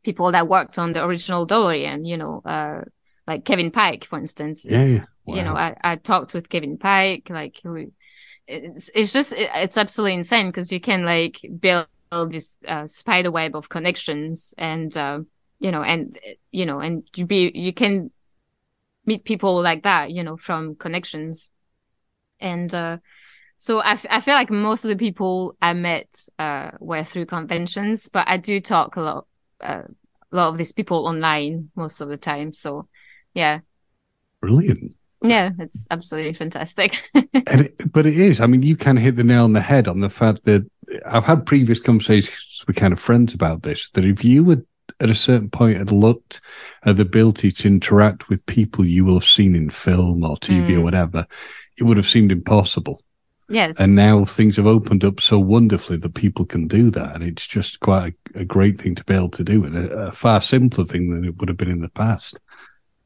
[0.04, 2.82] people that worked on the original DeLorean, you know, uh,
[3.28, 4.66] like Kevin Pike, for instance.
[4.68, 5.06] yeah, yeah.
[5.26, 7.90] You know, I, I talked with Kevin Pike, like we,
[8.50, 11.88] it's it's just it, it's absolutely insane because you can like build
[12.32, 15.20] this uh, spider web of connections and uh,
[15.60, 16.18] you know and
[16.52, 18.12] you know and you be you can
[19.06, 21.50] meet people like that you know from connections.
[22.40, 22.98] And uh
[23.58, 27.26] so I, f- I feel like most of the people I met uh were through
[27.26, 29.28] conventions but I do talk a lot
[29.62, 29.84] uh,
[30.32, 32.54] a lot of these people online most of the time.
[32.54, 32.88] So
[33.34, 33.60] yeah.
[34.42, 34.96] Brilliant.
[35.22, 38.40] Yeah it's absolutely fantastic and it, but it is.
[38.42, 40.70] I mean, you can hit the nail on the head on the fact that
[41.06, 43.90] I've had previous conversations with kind of friends about this.
[43.92, 44.66] That if you would
[45.00, 46.42] at a certain point had looked
[46.84, 50.74] at the ability to interact with people you will have seen in film or TV
[50.76, 50.84] or Mm.
[50.84, 51.26] whatever,
[51.78, 53.02] it would have seemed impossible.
[53.50, 57.24] yes And now things have opened up so wonderfully that people can do that, and
[57.24, 60.12] it's just quite a, a great thing to be able to do, and a, a
[60.12, 62.40] far simpler thing than it would have been in the past.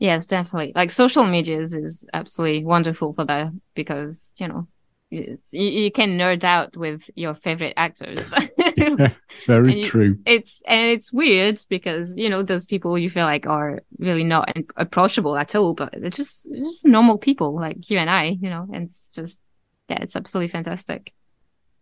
[0.03, 0.73] Yes, definitely.
[0.75, 4.67] Like social medias is absolutely wonderful for that because, you know,
[5.09, 8.33] you, you can nerd out with your favorite actors.
[8.75, 9.13] yeah,
[9.47, 10.17] very you, true.
[10.25, 14.51] It's and it's weird because you know those people you feel like are really not
[14.75, 18.49] approachable at all, but they're just they're just normal people like you and I, you
[18.49, 18.67] know.
[18.73, 19.39] And it's just
[19.87, 21.13] yeah, it's absolutely fantastic.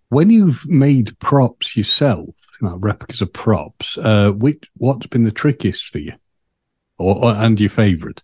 [0.09, 5.87] When you've made props yourself, like replicas of props, uh, which what's been the trickiest
[5.87, 6.13] for you,
[7.01, 8.21] or, or and your favorite?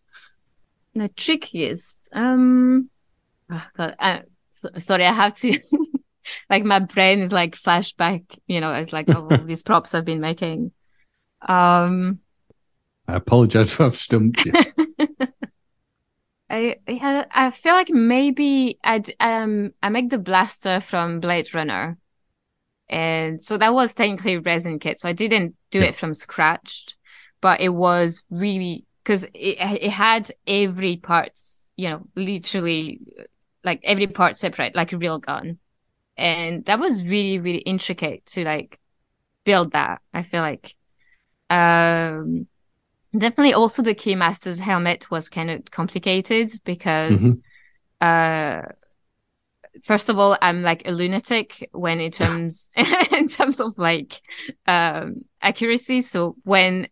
[0.96, 2.90] The trickiest, um,
[3.52, 4.20] oh God, uh,
[4.52, 5.60] so, sorry, I have to.
[6.50, 10.22] like my brain is like flashback, you know, it's like all these props I've been
[10.22, 10.72] making.
[11.42, 12.20] Um,
[13.08, 14.54] I apologize if I've stumped you.
[16.50, 21.98] I yeah, I feel like maybe I'd um I make the blaster from Blade Runner,
[22.90, 25.00] and so that was technically resin kit.
[25.00, 25.88] So I didn't do yeah.
[25.88, 26.97] it from scratch,
[27.42, 33.00] but it was really because it it had every parts, you know, literally
[33.64, 35.58] like every part separate, like a real gun,
[36.18, 38.80] and that was really really intricate to like
[39.44, 40.02] build that.
[40.14, 40.76] I feel like,
[41.50, 42.48] um
[43.18, 47.38] definitely also the keymaster's helmet was kind of complicated because mm-hmm.
[48.02, 48.62] uh
[49.84, 52.70] first of all i'm like a lunatic when in terms
[53.12, 54.22] in terms of like
[54.68, 56.88] um accuracy so when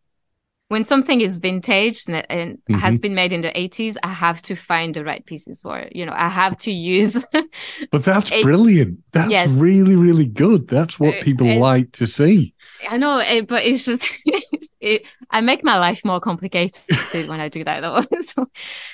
[0.67, 2.73] when something is vintage and, and mm-hmm.
[2.75, 5.95] has been made in the 80s i have to find the right pieces for it
[5.95, 7.23] you know i have to use
[7.91, 9.49] but that's a- brilliant that's yes.
[9.51, 12.53] really really good that's what uh, people uh, like to see
[12.89, 14.09] i know eh, but it's just
[14.85, 16.79] it, I make my life more complicated
[17.11, 18.01] when I do that though.
[18.21, 18.49] so,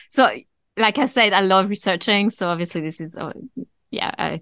[0.09, 0.29] so
[0.77, 2.29] like I said, I love researching.
[2.29, 3.33] So obviously this is, uh,
[3.91, 4.41] yeah, I,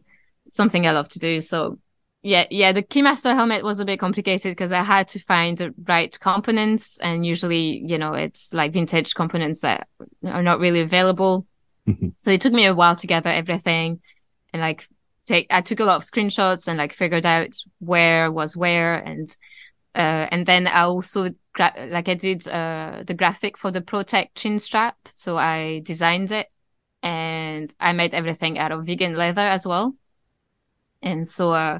[0.50, 1.42] something I love to do.
[1.42, 1.80] So
[2.22, 5.74] yeah, yeah, the Keymaster helmet was a bit complicated because I had to find the
[5.88, 9.88] right components and usually, you know, it's like vintage components that
[10.26, 11.46] are not really available.
[11.88, 12.10] Mm-hmm.
[12.18, 14.02] So it took me a while to gather everything
[14.52, 14.86] and like
[15.24, 19.36] take, I took a lot of screenshots and like figured out where was where and
[19.96, 24.36] uh, and then I also gra- like I did uh, the graphic for the Protect
[24.36, 26.48] chin strap, so I designed it
[27.02, 29.96] and I made everything out of vegan leather as well.
[31.02, 31.80] And so, uh,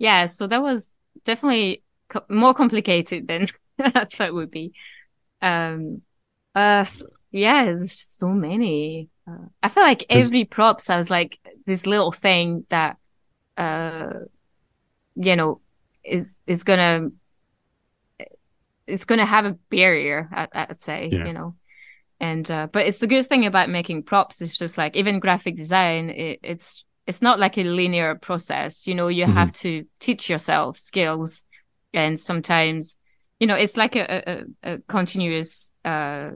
[0.00, 0.92] yeah, so that was
[1.26, 3.48] definitely co- more complicated than
[3.78, 4.72] I thought it would be.
[5.42, 6.00] Um,
[6.54, 6.86] uh,
[7.30, 9.10] yeah, there's so many.
[9.28, 12.96] Uh, I feel like every props, I was like this little thing that,
[13.58, 14.20] uh,
[15.16, 15.60] you know,
[16.02, 17.10] is is gonna
[18.86, 21.26] it's to have a barrier, I, would say, yeah.
[21.26, 21.54] you know.
[22.18, 24.40] And uh, but it's the good thing about making props.
[24.40, 28.86] It's just like even graphic design, it, it's it's not like a linear process.
[28.86, 29.34] You know, you mm-hmm.
[29.34, 31.44] have to teach yourself skills,
[31.92, 32.96] and sometimes,
[33.38, 36.30] you know, it's like a a, a continuous uh,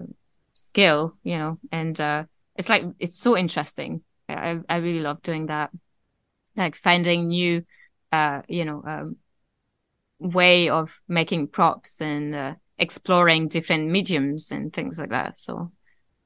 [0.53, 1.17] skill.
[1.23, 2.25] You know, and uh,
[2.57, 4.03] it's like it's so interesting.
[4.29, 5.71] I I really love doing that,
[6.57, 7.65] like finding new,
[8.13, 9.17] uh, you know, um,
[10.19, 15.37] way of making props and uh, exploring different mediums and things like that.
[15.37, 15.73] So,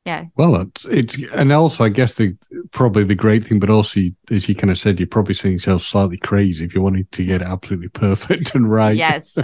[0.04, 0.24] yeah.
[0.36, 2.34] Well, it's, it's and also I guess the
[2.70, 5.82] probably the great thing, but also as you kind of said, you're probably seeing yourself
[5.82, 8.96] slightly crazy if you wanted to get it absolutely perfect and right.
[8.96, 9.36] Yes.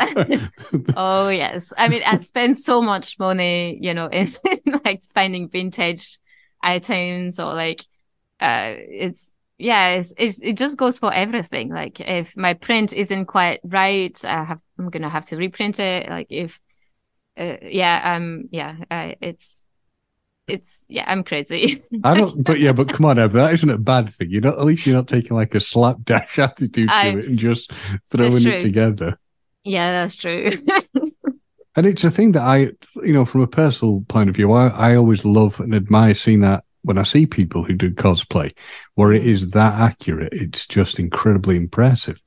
[0.97, 1.73] oh yes.
[1.77, 4.29] I mean, I spent so much money, you know, in,
[4.65, 6.19] in like finding vintage
[6.63, 7.85] items or like
[8.41, 11.69] uh it's yeah, it's, it's, it just goes for everything.
[11.69, 15.79] Like if my print isn't quite right, I have, I'm going to have to reprint
[15.79, 16.09] it.
[16.09, 16.61] Like if,
[17.39, 19.64] uh, yeah, um, yeah, uh, it's,
[20.47, 21.83] it's, yeah, I'm crazy.
[22.05, 24.31] I don't, but yeah, but come on, Evan, that isn't a bad thing.
[24.31, 27.39] You're not, at least you're not taking like a slapdash attitude to I, it and
[27.39, 27.73] just
[28.11, 29.19] throwing it together.
[29.65, 30.53] Yeah, that's true.
[31.77, 34.69] and it's a thing that I, you know, from a personal point of view, I,
[34.69, 38.55] I always love and admire seeing that when I see people who do cosplay
[38.95, 42.21] where it is that accurate, it's just incredibly impressive.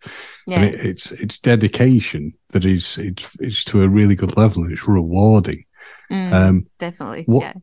[0.47, 0.61] Yeah.
[0.61, 4.71] And it, it's it's dedication that is it's it's to a really good level and
[4.71, 5.63] it's rewarding.
[6.11, 7.23] Mm, um, definitely.
[7.27, 7.53] What, yeah.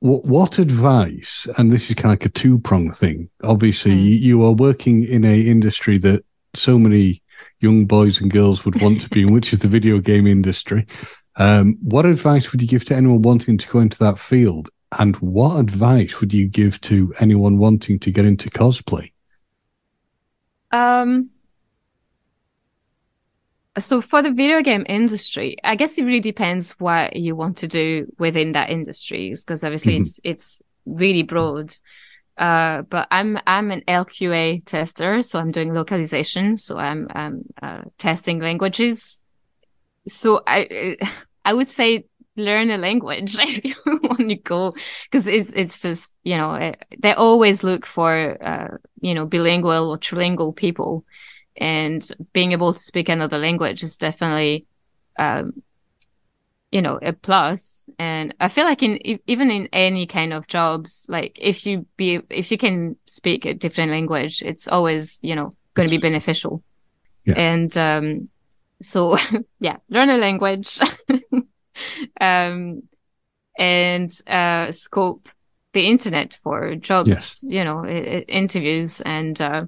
[0.00, 1.46] What what advice?
[1.56, 3.30] And this is kind of like a two prong thing.
[3.42, 4.04] Obviously, mm.
[4.04, 6.24] you, you are working in a industry that
[6.54, 7.22] so many
[7.60, 10.86] young boys and girls would want to be in, which is the video game industry.
[11.36, 14.70] Um, what advice would you give to anyone wanting to go into that field?
[14.98, 19.10] And what advice would you give to anyone wanting to get into cosplay?
[20.70, 21.30] Um,
[23.78, 27.68] so for the video game industry, I guess it really depends what you want to
[27.68, 30.02] do within that industry, because obviously mm-hmm.
[30.02, 31.74] it's it's really broad.
[32.36, 37.82] Uh, but I'm I'm an LQA tester, so I'm doing localization, so I'm I'm uh,
[37.98, 39.22] testing languages.
[40.06, 40.96] So I
[41.44, 42.06] I would say
[42.36, 46.84] learn a language if you want to go because it's it's just you know it,
[46.98, 51.04] they always look for uh, you know bilingual or trilingual people
[51.56, 54.66] and being able to speak another language is definitely
[55.18, 55.62] um,
[56.74, 58.98] you know a plus and i feel like in
[59.28, 63.54] even in any kind of jobs like if you be if you can speak a
[63.54, 66.64] different language it's always you know going to be beneficial
[67.24, 67.34] yeah.
[67.36, 68.28] and um
[68.82, 69.16] so
[69.60, 70.80] yeah learn a language
[72.20, 72.82] um
[73.56, 75.28] and uh scope
[75.74, 77.44] the internet for jobs yes.
[77.46, 79.64] you know interviews and uh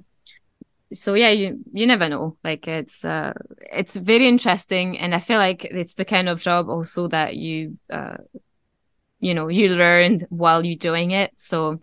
[0.93, 3.33] so yeah you you never know like it's uh
[3.71, 7.77] it's very interesting and i feel like it's the kind of job also that you
[7.89, 8.15] uh
[9.19, 11.81] you know you learn while you're doing it so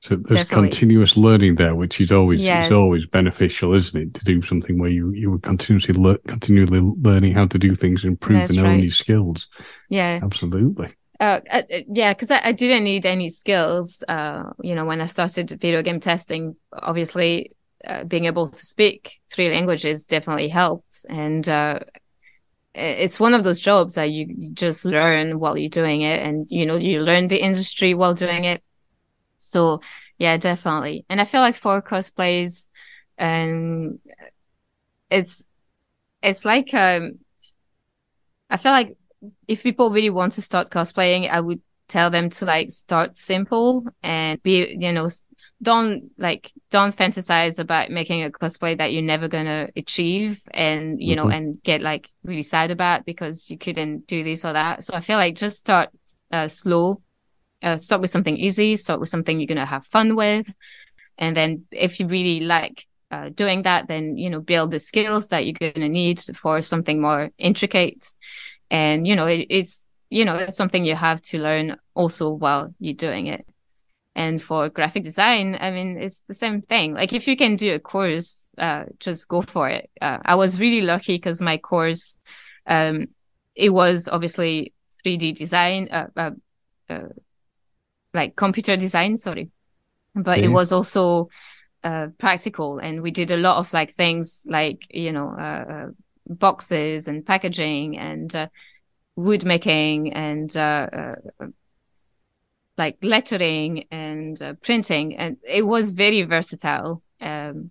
[0.00, 0.68] so there's definitely.
[0.68, 2.66] continuous learning there which is always yes.
[2.66, 6.80] is always beneficial isn't it to do something where you you were continuously le- continually
[7.00, 8.82] learning how to do things improve and right.
[8.82, 9.48] own skills
[9.88, 14.04] yeah absolutely uh, uh, yeah, because I, I, didn't need any skills.
[14.06, 17.55] Uh, you know, when I started video game testing, obviously
[17.86, 21.06] uh, being able to speak three languages definitely helped.
[21.08, 21.80] And uh,
[22.74, 26.66] it's one of those jobs that you just learn while you're doing it, and you
[26.66, 28.62] know you learn the industry while doing it.
[29.38, 29.80] So
[30.18, 31.04] yeah, definitely.
[31.08, 32.68] And I feel like for cosplays,
[33.18, 34.14] and um,
[35.10, 35.44] it's
[36.22, 37.18] it's like um,
[38.50, 38.96] I feel like
[39.48, 43.84] if people really want to start cosplaying, I would tell them to like start simple
[44.02, 45.08] and be you know
[45.62, 51.16] don't like don't fantasize about making a cosplay that you're never gonna achieve and you
[51.16, 51.28] mm-hmm.
[51.28, 54.84] know and get like really sad about because you couldn't do this or that.
[54.84, 55.90] So i feel like just start
[56.30, 57.02] uh, slow.
[57.62, 58.76] Uh, start with something easy.
[58.76, 60.52] Start with something you're gonna have fun with.
[61.16, 65.28] And then if you really like uh, doing that then you know build the skills
[65.28, 68.12] that you're gonna need for something more intricate.
[68.70, 72.74] And you know it, it's you know it's something you have to learn also while
[72.78, 73.46] you're doing it
[74.16, 76.94] and for graphic design, I mean, it's the same thing.
[76.94, 79.90] Like if you can do a course, uh, just go for it.
[80.00, 82.16] Uh, I was really lucky because my course,
[82.66, 83.08] um,
[83.54, 84.72] it was obviously
[85.04, 86.30] 3D design, uh, uh,
[86.88, 87.08] uh,
[88.14, 89.50] like computer design, sorry,
[90.14, 90.46] but okay.
[90.46, 91.28] it was also,
[91.84, 92.78] uh, practical.
[92.78, 95.92] And we did a lot of like things like, you know,
[96.26, 98.48] boxes and packaging and,
[99.18, 100.54] wood making and,
[102.78, 107.02] like lettering and uh, printing, and it was very versatile.
[107.20, 107.70] Um,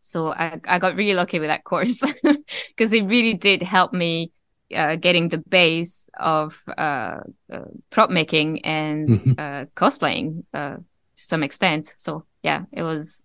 [0.00, 2.02] so I, I got really lucky with that course
[2.68, 4.32] because it really did help me
[4.74, 7.20] uh, getting the base of uh,
[7.52, 9.32] uh prop making and mm-hmm.
[9.38, 11.94] Uh, cosplaying uh, to some extent.
[11.96, 13.22] So yeah, it was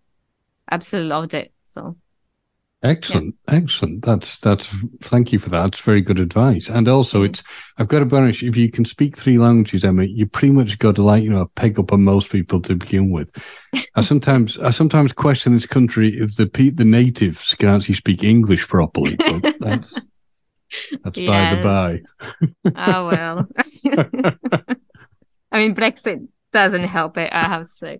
[0.70, 1.52] absolutely loved it.
[1.64, 1.98] So
[2.84, 3.56] Excellent, yeah.
[3.56, 4.06] excellent.
[4.06, 4.70] That's that's.
[5.02, 5.70] Thank you for that.
[5.70, 6.70] It's very good advice.
[6.70, 7.32] And also, mm-hmm.
[7.32, 7.44] it's
[7.80, 8.44] I've got to honest.
[8.44, 11.42] If you can speak three languages, Emma, you pretty much got to like you know
[11.42, 13.32] a peg up on most people to begin with.
[13.96, 18.68] I sometimes I sometimes question this country if the the natives can actually speak English
[18.68, 19.16] properly.
[19.16, 20.00] But that's
[21.04, 21.28] that's yes.
[21.28, 22.04] by the
[22.64, 22.94] by.
[22.94, 23.48] oh well.
[25.52, 27.34] I mean, Brexit doesn't help it.
[27.34, 28.00] I have to say.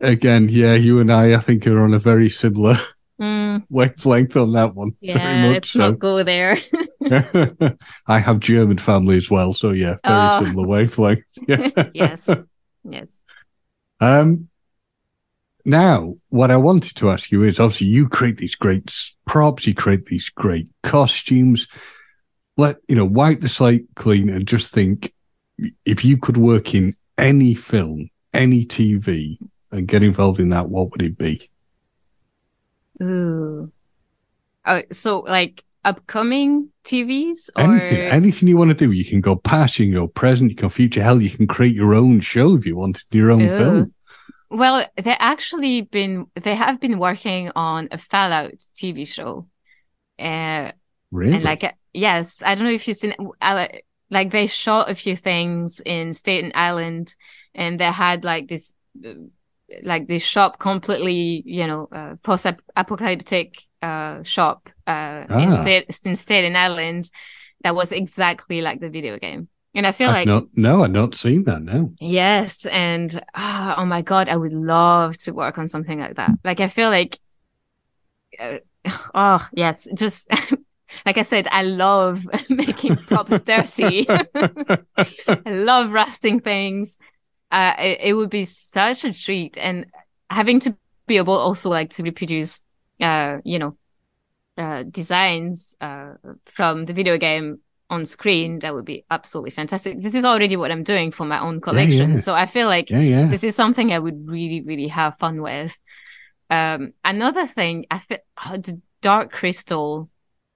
[0.00, 2.78] Again, yeah, you and I, I think, are on a very similar
[3.20, 3.64] mm.
[3.68, 4.92] wavelength on that one.
[5.00, 5.78] Yeah, let's so.
[5.78, 6.56] not go there.
[8.06, 10.44] I have German family as well, so yeah, very oh.
[10.44, 11.24] similar wavelength.
[11.94, 12.28] yes,
[12.84, 13.06] yes.
[14.00, 14.48] Um,
[15.64, 18.94] now, what I wanted to ask you is obviously you create these great
[19.26, 21.68] props, you create these great costumes.
[22.56, 25.12] Let you know, wipe the slate clean and just think
[25.84, 29.38] if you could work in any film, any TV,
[29.70, 31.50] and get involved in that, what would it be?
[33.02, 33.72] Ooh.
[34.64, 38.92] Oh, so like upcoming TVs or anything, anything you want to do.
[38.92, 41.02] You can go past, you can go present, you can future.
[41.02, 43.48] Hell, you can create your own show if you want, your own Ooh.
[43.48, 43.94] film.
[44.50, 49.46] Well, they actually been they have been working on a Fallout TV show.
[50.18, 50.72] Uh,
[51.10, 51.34] really?
[51.34, 53.14] And like, yes, I don't know if you've seen.
[53.40, 53.68] Uh,
[54.10, 57.14] like they shot a few things in Staten Island,
[57.54, 58.72] and they had like this
[59.04, 59.12] uh,
[59.82, 65.38] like this shop completely, you know, uh, post-apocalyptic uh, shop uh, ah.
[65.38, 67.10] instead instead in Ireland
[67.62, 69.48] that was exactly like the video game.
[69.74, 71.62] And I feel I've like not, no, I've not seen that.
[71.62, 71.92] No.
[72.00, 76.30] Yes, and oh, oh my god, I would love to work on something like that.
[76.44, 77.18] Like I feel like,
[78.38, 78.58] uh,
[79.14, 80.28] oh yes, just
[81.06, 84.06] like I said, I love making props dirty.
[84.08, 86.98] I love rusting things
[87.50, 89.86] uh, it, it, would be such a treat and
[90.30, 90.76] having to
[91.06, 92.60] be able also like to reproduce,
[93.00, 93.76] uh, you know,
[94.56, 96.14] uh, designs, uh,
[96.46, 100.00] from the video game on screen, that would be absolutely fantastic.
[100.00, 102.12] This is already what I'm doing for my own collection.
[102.12, 102.18] yeah.
[102.18, 103.26] So I feel like Yeah, yeah.
[103.28, 105.78] this is something I would really, really have fun with.
[106.50, 110.10] Um, another thing, I feel oh, the Dark Crystal.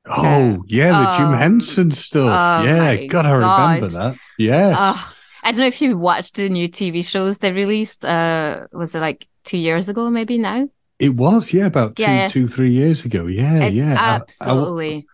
[0.05, 2.27] Oh, yeah, the Jim um, Henson stuff.
[2.27, 3.91] oh yeah, God, I remember God.
[3.91, 4.17] that.
[4.37, 4.77] Yes.
[4.79, 8.05] Oh, I don't know if you watched the new TV shows they released.
[8.05, 10.69] Uh, was it like two years ago, maybe now?
[10.99, 13.27] it was, yeah, about two, Yeah, two, three years ago.
[13.27, 13.95] Yeah, it's yeah.
[14.01, 15.07] I- I- absolutely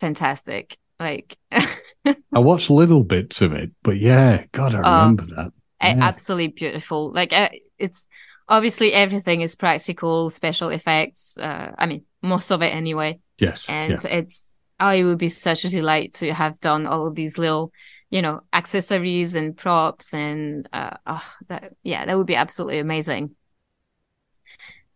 [0.00, 0.76] fantastic.
[1.00, 5.00] Like, I, watched little bits of it, but yeah, God, I Oh.
[5.00, 5.52] remember that.
[5.82, 5.96] Yeah.
[6.00, 7.10] absolutely beautiful.
[7.12, 8.06] Like, uh, it's
[8.48, 11.36] obviously everything is practical, special effects.
[11.36, 13.18] Uh, I mean, most of it anyway.
[13.38, 13.66] Yes.
[13.68, 14.18] and yeah.
[14.18, 14.44] it's
[14.78, 17.72] oh it would be such a delight to have done all of these little
[18.12, 23.36] you know accessories and props and uh oh, that yeah that would be absolutely amazing.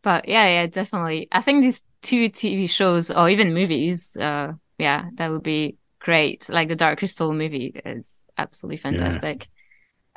[0.03, 1.29] But yeah yeah definitely.
[1.33, 6.49] I think these two tv shows or even movies uh yeah that would be great.
[6.49, 9.49] Like the dark crystal movie is absolutely fantastic.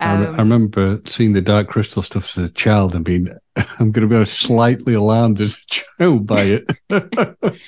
[0.03, 3.27] I, re- I Um, remember seeing the Dark Crystal stuff as a child and being,
[3.55, 6.71] I'm going to be honest, slightly alarmed as a child by it.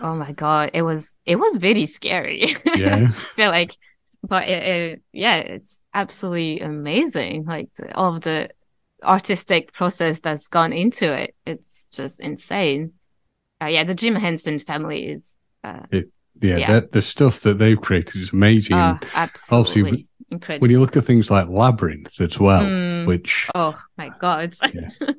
[0.00, 2.56] oh my god it was it was very scary.
[2.72, 3.12] Yeah.
[3.36, 3.76] feel like
[4.26, 8.50] but it, it, yeah it's absolutely amazing like the, all of the
[9.02, 12.92] artistic process that's gone into it it's just insane
[13.62, 16.56] uh, yeah the jim henson family is uh, Yeah.
[16.58, 16.80] Yeah.
[16.92, 18.76] The stuff that they've created is amazing.
[18.76, 23.06] And absolutely incredible when you look at things like Labyrinth as well, Mm.
[23.06, 24.90] which, oh my god Yeah.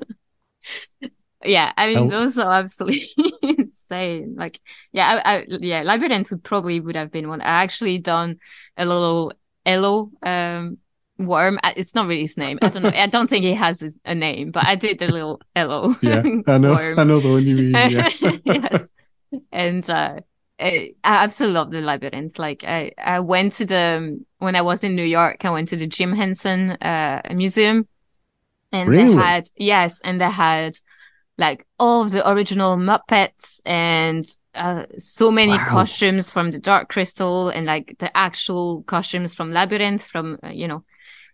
[1.48, 3.10] yeah i mean those are absolutely
[3.42, 4.60] insane like
[4.92, 8.40] yeah I, I yeah labyrinth would probably would have been one i actually done
[8.76, 9.34] a little
[9.66, 10.78] Elo um
[11.18, 13.98] worm it's not really his name i don't know i don't think he has his,
[14.06, 17.00] a name but i did the little Elo yeah, I know, worm.
[17.00, 17.72] I know the one you mean.
[17.72, 18.10] Yeah.
[18.46, 18.88] yes.
[19.52, 20.22] And uh,
[20.60, 22.40] I, I absolutely love the labyrinth.
[22.40, 25.76] Like I, I went to the when I was in New York, I went to
[25.76, 27.88] the Jim Henson uh, Museum,
[28.72, 29.16] and Really?
[29.16, 30.78] they had yes, and they had
[31.38, 34.26] like all of the original Muppets and
[34.56, 35.68] uh, so many Wow.
[35.70, 40.68] costumes from the Dark Crystal and like the actual costumes from Labyrinth from uh, you
[40.68, 40.84] know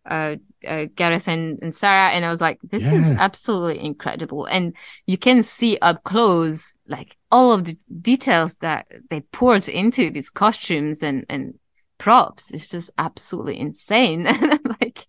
[0.05, 0.35] uh,
[0.67, 4.45] uh, Jareth and, and Sarah, and I was like, this is absolutely incredible.
[4.45, 4.73] And
[5.05, 10.29] you can see up close, like all of the details that they poured into these
[10.29, 11.53] costumes and, and
[11.97, 12.51] props.
[12.51, 14.27] It's just absolutely insane.
[14.27, 15.05] And I'm like,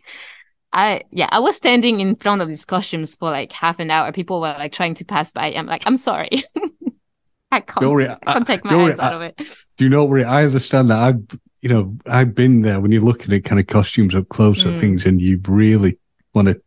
[0.75, 4.11] I, yeah, I was standing in front of these costumes for like half an hour.
[4.13, 5.53] People were like trying to pass by.
[5.53, 6.29] I'm like, I'm sorry.
[7.53, 9.49] I can't, Don't worry, I can't take my don't worry, eyes out I- of it.
[9.77, 10.25] Do you know worry?
[10.25, 10.99] I understand that.
[10.99, 14.67] I've, you know, I've been there when you're looking at kind of costumes up close
[14.67, 14.81] at Mm.
[14.81, 15.99] things and you really
[16.35, 16.61] want to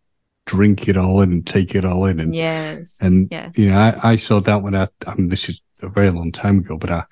[0.46, 2.22] drink it all in and take it all in.
[2.22, 2.98] And, Yes.
[3.02, 3.52] and yeah.
[3.56, 6.32] you know, I, I saw that when I, I mean, this is a very long
[6.32, 7.04] time ago, but I,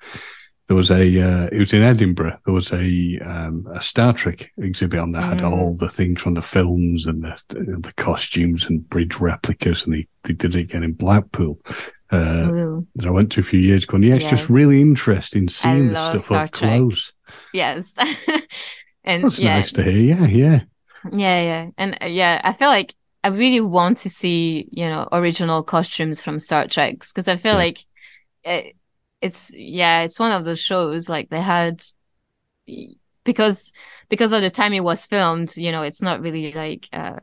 [0.68, 2.38] there was a, uh, it was in Edinburgh.
[2.44, 5.52] There was a, um, a Star Trek exhibit on that had Mm.
[5.52, 9.84] all the things from the films and the, the costumes and bridge replicas.
[9.84, 11.58] And they, they did it again in Blackpool.
[12.12, 12.86] Uh, Ooh.
[12.94, 13.96] that I went to a few years ago.
[13.96, 16.70] And yeah, it's just really interesting seeing the stuff Star up Trek.
[16.70, 17.12] close.
[17.52, 17.94] Yes.
[19.04, 20.16] and That's yeah, nice to hear.
[20.16, 20.60] Yeah, yeah.
[21.12, 21.66] Yeah, yeah.
[21.78, 22.94] And uh, yeah, I feel like
[23.24, 27.52] I really want to see, you know, original costumes from Star Trek because I feel
[27.52, 27.58] Yeah.
[27.58, 27.84] like
[28.44, 28.76] it,
[29.26, 31.84] it's, yeah, it's one of those shows like they had,
[33.24, 33.72] because,
[34.08, 37.18] because of the time it was filmed, you know, it's not really like, uh,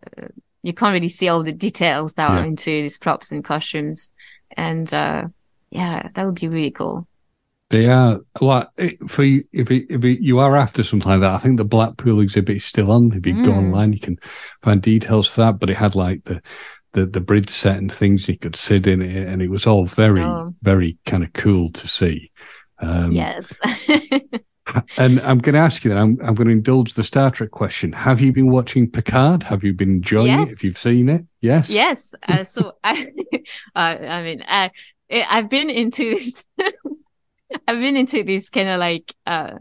[0.61, 2.41] you can't really see all the details that Yeah.
[2.41, 4.11] are into these props and costumes.
[4.55, 5.27] And, uh,
[5.71, 7.07] yeah, that would be really cool.
[7.69, 8.67] They are like
[9.07, 11.33] for you, if it, if it, you are after something like that.
[11.33, 13.11] I think the Blackpool exhibit is still on.
[13.13, 13.57] If you go Mm.
[13.57, 14.19] online, you can
[14.61, 15.57] find details for that.
[15.59, 16.39] But it had like the
[16.93, 19.85] the the bridge set and things he could sit in it, and it was all
[19.85, 20.53] very Oh.
[20.61, 22.31] very kind of cool to see.
[22.79, 23.57] Um, yes.
[24.97, 25.97] And I'm going to ask you that.
[25.97, 27.91] I'm I'm going to indulge the Star Trek question.
[27.91, 29.43] Have you been watching Picard?
[29.43, 30.39] Have you been enjoying it?
[30.39, 30.51] Yes.
[30.53, 31.69] If you've seen it, yes.
[31.69, 32.15] Yes.
[32.27, 33.07] Uh, so I,
[33.75, 34.71] uh, I mean, I,
[35.11, 36.41] I've been into this.
[37.67, 39.57] I've been into this kind of like uh,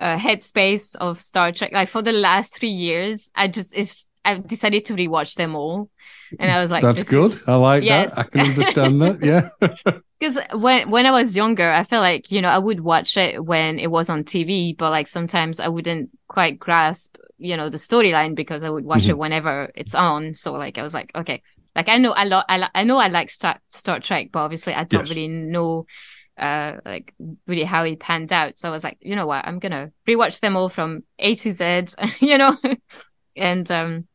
[0.00, 1.72] uh, headspace of Star Trek.
[1.72, 5.90] Like for the last three years, I just it's I've decided to rewatch them all,
[6.38, 7.32] and I was like, That's good.
[7.32, 8.14] is- I like Yes.
[8.14, 8.26] that.
[8.26, 9.22] I can understand that.
[9.30, 9.48] Yeah.
[10.18, 13.44] Because when when I was younger, I felt like you know I would watch it
[13.44, 17.76] when it was on TV, but like sometimes I wouldn't quite grasp you know the
[17.76, 19.10] storyline because I would watch Mhm.
[19.10, 20.32] it whenever it's on.
[20.34, 21.42] So like I was like, okay,
[21.74, 24.40] like I know I lo- I, li- I know I like Star Star Trek, but
[24.40, 25.10] obviously I don't Yes.
[25.10, 25.84] really know
[26.38, 27.12] uh like
[27.46, 28.58] really how it panned out.
[28.58, 31.52] So I was like, you know what, I'm gonna rewatch them all from A to
[31.52, 32.56] Z, you know,
[33.36, 34.06] and um,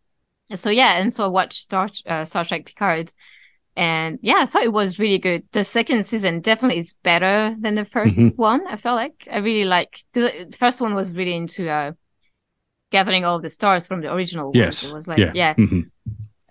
[0.56, 3.12] so yeah, and so I watched Star uh, Star Trek Picard
[3.76, 5.44] and yeah, I thought it was really good.
[5.54, 8.42] The second season definitely is better than the 1st mm-hmm.
[8.42, 8.68] one.
[8.68, 11.94] I felt like I really like because the first one was really into uh,
[12.92, 14.52] gathering all the stars from the original.
[14.54, 15.32] Yes, it was like yeah.
[15.34, 15.54] yeah.
[15.54, 15.82] Mm-hmm.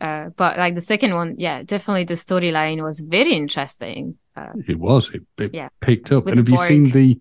[0.01, 4.17] Uh, but like the second one, yeah, definitely the storyline was very interesting.
[4.35, 5.11] Uh, it was.
[5.11, 5.69] It, it yeah.
[5.81, 6.25] picked up.
[6.25, 7.21] With and have you seen the?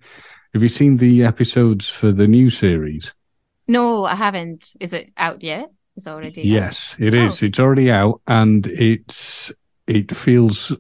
[0.54, 3.14] Have you seen the episodes for the new series?
[3.68, 4.74] No, I haven't.
[4.80, 5.70] Is it out yet?
[6.00, 6.44] It's already.
[6.44, 7.08] Yes, out?
[7.08, 7.44] it is.
[7.44, 7.46] Oh.
[7.46, 9.52] It's already out, and it's
[9.86, 10.74] it feels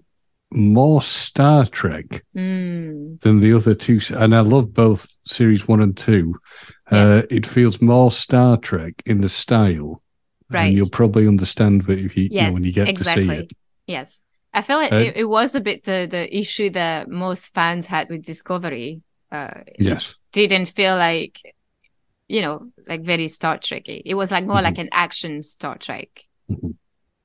[0.49, 3.19] more Star Trek mm.
[3.19, 3.99] than the other two.
[4.11, 6.35] And I love both series one and two.
[6.89, 7.23] Uh, yes.
[7.23, 10.01] Uh, it feels more Star Trek in the style.
[10.49, 10.67] Right.
[10.67, 13.27] And you'll probably understand that if you, yes, you know, when you get exactly.
[13.27, 13.53] to see it.
[13.87, 14.21] Yes.
[14.53, 17.87] I feel like uh, it, it, was a bit the, the issue that most fans
[17.87, 19.01] had with Discovery.
[19.29, 20.15] Uh, yes.
[20.31, 21.39] didn't feel like,
[22.29, 24.01] you know, like very Star Trekky.
[24.05, 24.65] It was like more mm-hmm.
[24.65, 26.25] like an action Star Trek.
[26.49, 26.69] Mm-hmm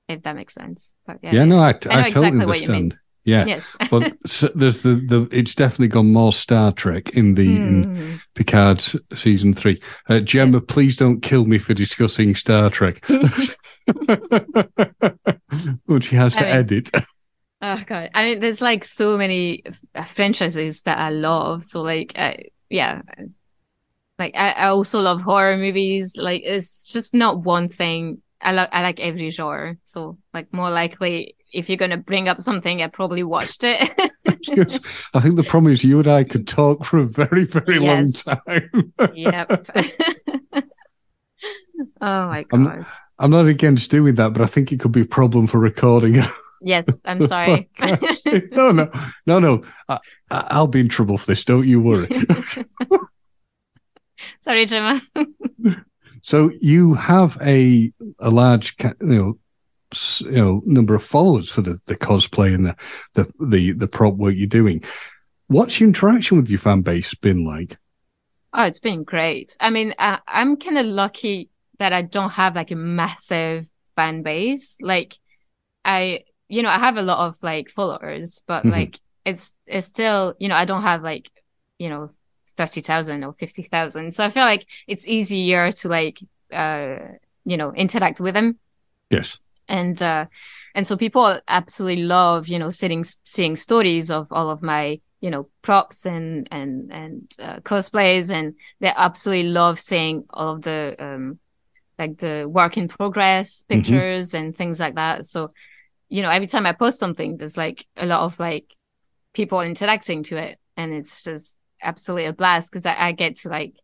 [0.09, 0.95] if that makes sense.
[1.07, 2.99] But yeah, yeah, no, I, I, I totally exactly understand.
[3.25, 3.47] Yeah.
[3.47, 3.75] Yes.
[3.91, 7.69] well, so there's the, the, it's definitely gone more Star Trek in the mm.
[7.69, 8.17] in hmm.
[8.35, 9.81] Picard season three.
[10.09, 10.65] Uh, Gemma, yes.
[10.69, 13.03] please don't kill me for discussing Star Trek.
[15.87, 16.91] Which she has to mean, edit.
[17.63, 18.11] Oh god!
[18.13, 19.63] I mean, there's like so many
[20.07, 21.65] franchises that I love.
[21.65, 22.35] So like, uh,
[22.69, 23.01] yeah,
[24.25, 26.17] like I, I also love horror movies.
[26.17, 29.77] Like, it's just not one thing I like I like every genre.
[29.85, 33.91] So like more likely if you're gonna bring up something, I probably watched it.
[34.43, 34.81] yes.
[35.15, 38.27] I think the problem is you and I could talk for a very, very yes.
[38.27, 38.93] long time.
[39.15, 39.67] yep.
[42.01, 42.53] oh my god.
[42.53, 42.87] I'm,
[43.19, 46.23] I'm, not against doing that, but I think it could be a problem for recording.
[46.63, 47.69] yes, I'm oh, sorry.
[48.53, 48.91] no, no,
[49.27, 49.63] no, no.
[49.89, 49.99] I,
[50.31, 51.45] I'll be in trouble for this.
[51.45, 52.09] Don't you worry.
[54.45, 55.03] Sorry, Gemma.
[56.25, 59.39] So you have a a large, you know,
[60.21, 62.77] you know, number of followers for the, the cosplay and the,
[63.13, 64.83] the the the prop work you're doing.
[65.49, 67.77] What's your interaction with your fan base been like?
[68.55, 69.55] Oh, it's been great.
[69.61, 74.23] I mean, I, I'm kind of lucky that I don't have like a massive fan
[74.23, 74.79] base.
[74.81, 75.19] Like,
[75.85, 78.71] I, you know, I have a lot of like followers, but mm-hmm.
[78.71, 81.29] like it's it's still, you know, I don't have like,
[81.79, 82.13] you know,
[82.57, 84.15] 30,000 or 50,000.
[84.15, 86.21] So I feel like it's easier to like,
[86.53, 86.97] uh,
[87.45, 88.59] you know, interact with them.
[89.11, 89.39] Yes.
[89.69, 90.27] And, uh,
[90.75, 95.31] and so people absolutely love, you know, sitting, seeing stories of all of my, you
[95.31, 98.31] know, props and, and, and, uh, cosplays.
[98.31, 101.39] And they absolutely love seeing all of the, um,
[101.99, 103.81] like the work in progress mm-hmm.
[103.81, 104.47] pictures mm-hmm.
[104.47, 105.27] and things like that.
[105.27, 105.53] So,
[106.09, 108.67] you know, every time I post something, there's like a lot of like
[109.33, 110.59] people interacting to it.
[110.77, 113.75] And it's just, absolutely a blast because I, I, get to like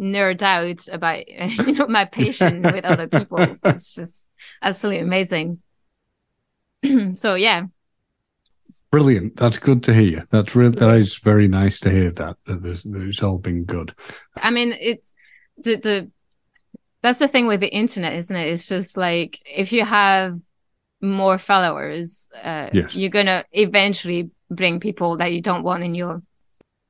[0.00, 1.28] nerd out about
[1.66, 3.56] you know my passion with other people.
[3.64, 4.26] It's just
[4.62, 5.62] absolutely amazing.
[7.14, 7.64] so yeah.
[8.90, 9.36] Brilliant.
[9.36, 10.26] That's good to hear.
[10.30, 10.70] That's real.
[10.70, 13.94] That is very nice to hear that that there's, there's all been good.
[14.36, 15.14] I mean, it's
[15.58, 16.10] the the
[17.02, 18.48] that's the thing with the internet, isn't it?
[18.48, 20.40] It's just like if you have
[21.00, 22.96] more followers, uh, yes.
[22.96, 26.22] you're gonna eventually bring people that you don't want in your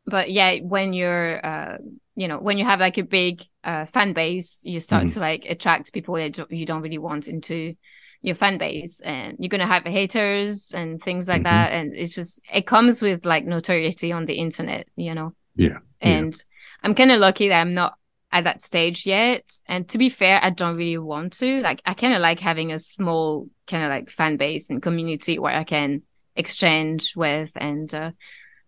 [0.09, 1.79] but yeah, when you're, uh,
[2.17, 5.15] you know, when you have like a big uh, fan base, you start mm-hmm.
[5.15, 7.75] to like attract people that you don't really want into
[8.23, 11.55] your fan base, and you're gonna have haters and things like mm-hmm.
[11.55, 11.73] that.
[11.73, 15.35] And it's just it comes with like notoriety on the internet, you know.
[15.55, 15.79] Yeah.
[16.01, 16.41] And yeah.
[16.83, 17.95] I'm kind of lucky that I'm not
[18.31, 19.51] at that stage yet.
[19.67, 21.61] And to be fair, I don't really want to.
[21.61, 25.39] Like, I kind of like having a small kind of like fan base and community
[25.39, 26.03] where I can
[26.37, 27.51] exchange with.
[27.57, 28.11] And uh,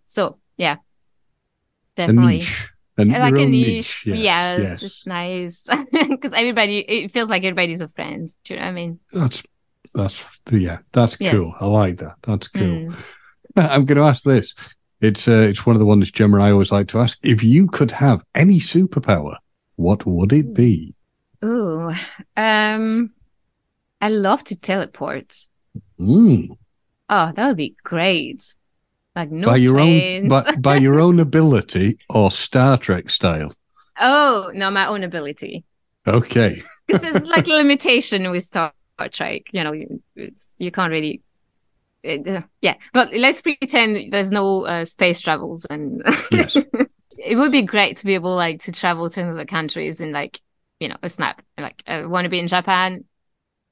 [0.07, 0.77] so, yeah,
[2.07, 2.43] definitely.
[2.97, 3.19] A niche.
[3.19, 3.51] like a niche.
[3.51, 4.07] niche.
[4.07, 6.79] Yes, yes, yes, it's nice because everybody.
[6.79, 8.33] It feels like everybody's a friend.
[8.45, 9.01] Do you know what I mean?
[9.13, 9.43] That's
[9.95, 10.79] that's yeah.
[10.93, 11.35] That's yes.
[11.35, 11.55] cool.
[11.61, 12.17] I like that.
[12.23, 12.63] That's cool.
[12.63, 12.95] Mm.
[13.57, 14.55] I'm going to ask this.
[15.01, 17.19] It's uh, it's one of the ones Gemma and I always like to ask.
[17.23, 19.37] If you could have any superpower,
[19.77, 20.95] what would it be?
[21.43, 21.93] Ooh,
[22.37, 23.13] um,
[24.01, 25.47] I love to teleport.
[25.99, 26.51] Mm.
[27.09, 28.55] Oh, that would be great.
[29.17, 33.53] Like no by your own by, by your own ability or Star Trek style.
[33.99, 35.65] Oh no, my own ability.
[36.07, 36.63] Okay.
[36.87, 38.73] Because it's like limitation with Star
[39.11, 39.43] Trek.
[39.53, 40.03] You know, you,
[40.59, 41.23] you can't really.
[42.03, 46.57] Uh, yeah, but let's pretend there's no uh, space travels, and yes.
[47.19, 50.41] it would be great to be able like to travel to other countries in like
[50.79, 51.43] you know a snap.
[51.59, 53.05] Like I want to be in Japan.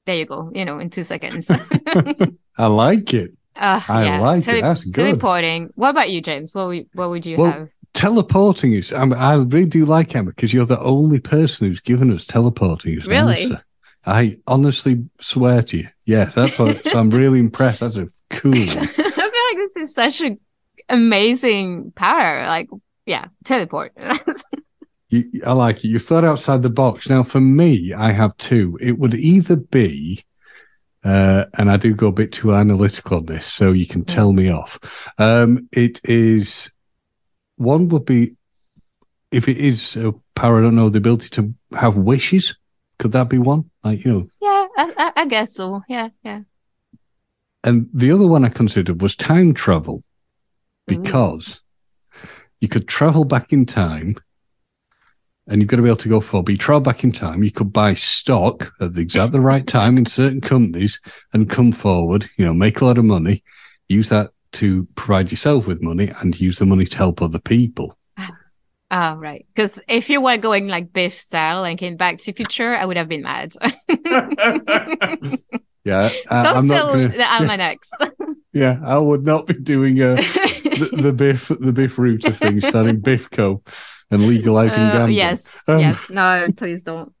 [0.05, 0.51] There you go.
[0.53, 1.49] You know, in two seconds.
[1.49, 3.31] I like it.
[3.59, 4.19] Uh, I yeah.
[4.19, 4.61] like Tele- it.
[4.61, 5.05] That's good.
[5.05, 5.71] Teleporting.
[5.75, 6.55] What about you, James?
[6.55, 7.69] What would, what would you well, have?
[7.93, 8.93] Teleporting is.
[8.93, 12.25] I, mean, I really do like Emma because you're the only person who's given us
[12.25, 12.99] teleporting.
[13.01, 13.43] really?
[13.43, 13.63] Answer.
[14.05, 15.87] I honestly swear to you.
[16.05, 16.83] Yes, that's what.
[16.83, 17.81] so I'm really impressed.
[17.81, 18.53] That's a cool.
[18.57, 20.39] I feel like this is such an
[20.87, 22.47] amazing power.
[22.47, 22.69] Like,
[23.05, 23.93] yeah, teleport.
[25.11, 25.87] You, I like it.
[25.87, 27.09] You thought outside the box.
[27.09, 28.77] Now, for me, I have two.
[28.79, 30.23] It would either be,
[31.03, 34.33] uh, and I do go a bit too analytical on this, so you can tell
[34.33, 34.79] me off.
[35.17, 36.71] Um, it is
[37.55, 38.35] one would be
[39.31, 40.59] if it is a power.
[40.59, 42.57] I don't know the ability to have wishes.
[42.97, 43.69] Could that be one?
[43.83, 45.81] Like you know, yeah, I, I, I guess so.
[45.87, 46.41] Yeah, yeah.
[47.63, 50.03] and the other one I considered was time travel
[50.85, 51.61] because
[52.59, 54.15] you could travel back in time
[55.49, 57.43] and you've got to be able to go for, but you travel back in time,
[57.43, 60.99] you could buy stock at the exact the right time in certain companies
[61.33, 63.43] and come forward, you know, make a lot of money,
[63.87, 67.97] use that to provide yourself with money and use the money to help other people.
[68.91, 69.45] Oh, right.
[69.53, 72.97] Because if you were going like Biff style and came back to future, I would
[72.97, 73.53] have been mad.
[75.85, 77.91] Yeah, I, Don't I'm not gonna, the almanacs.
[78.53, 83.01] yeah, I would not be doing uh, the, the Biff the Biff router thing, starting
[83.01, 83.65] Biffco
[84.11, 85.15] and legalizing Uh, gambling.
[85.15, 86.09] yes, Um, yes.
[86.09, 87.13] No, please don't.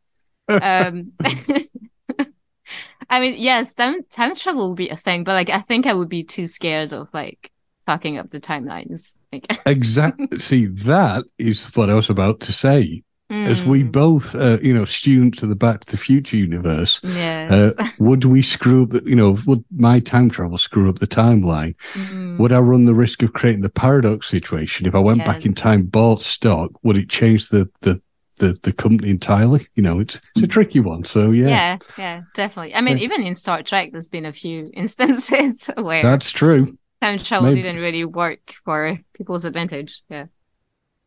[0.61, 1.11] Um,
[3.09, 5.93] I mean, yes, time time travel will be a thing, but like, I think I
[5.93, 7.51] would be too scared of like
[7.85, 9.13] fucking up the timelines.
[9.31, 10.39] Like, Exactly.
[10.39, 13.03] See, that is what I was about to say.
[13.29, 16.99] As we mm, both, uh, you know, students of the Back to the Future universe,
[17.03, 17.51] yes.
[17.51, 21.07] uh, would we screw up, the, you know, would my time travel screw up the
[21.07, 21.75] timeline?
[21.93, 24.87] Mm, Would I run the risk of creating the paradox situation?
[24.87, 28.01] If I went back in time, bought stock, would it change the, the,
[28.37, 29.67] the, the company entirely?
[29.75, 31.03] You know, it's, it's a tricky one.
[31.05, 32.73] So, yeah, yeah, yeah, definitely.
[32.73, 33.03] I mean, Yeah.
[33.03, 36.77] even in Star Trek, there's been a few instances where that's true.
[37.01, 37.61] time travel maybe.
[37.61, 40.01] didn't really work for people's advantage.
[40.09, 40.25] Yeah.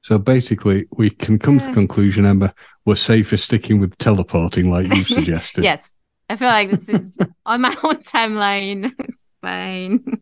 [0.03, 2.53] So basically, we can come to the conclusion, Emma,
[2.85, 5.63] we're safer sticking with teleporting like you suggested.
[5.63, 5.97] Yes.
[6.29, 7.17] I feel like this is
[7.47, 8.93] on my own timeline.
[8.99, 10.21] It's fine.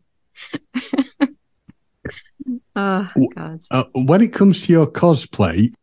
[2.75, 3.61] oh God.
[3.71, 5.73] Uh, when it comes to your cosplay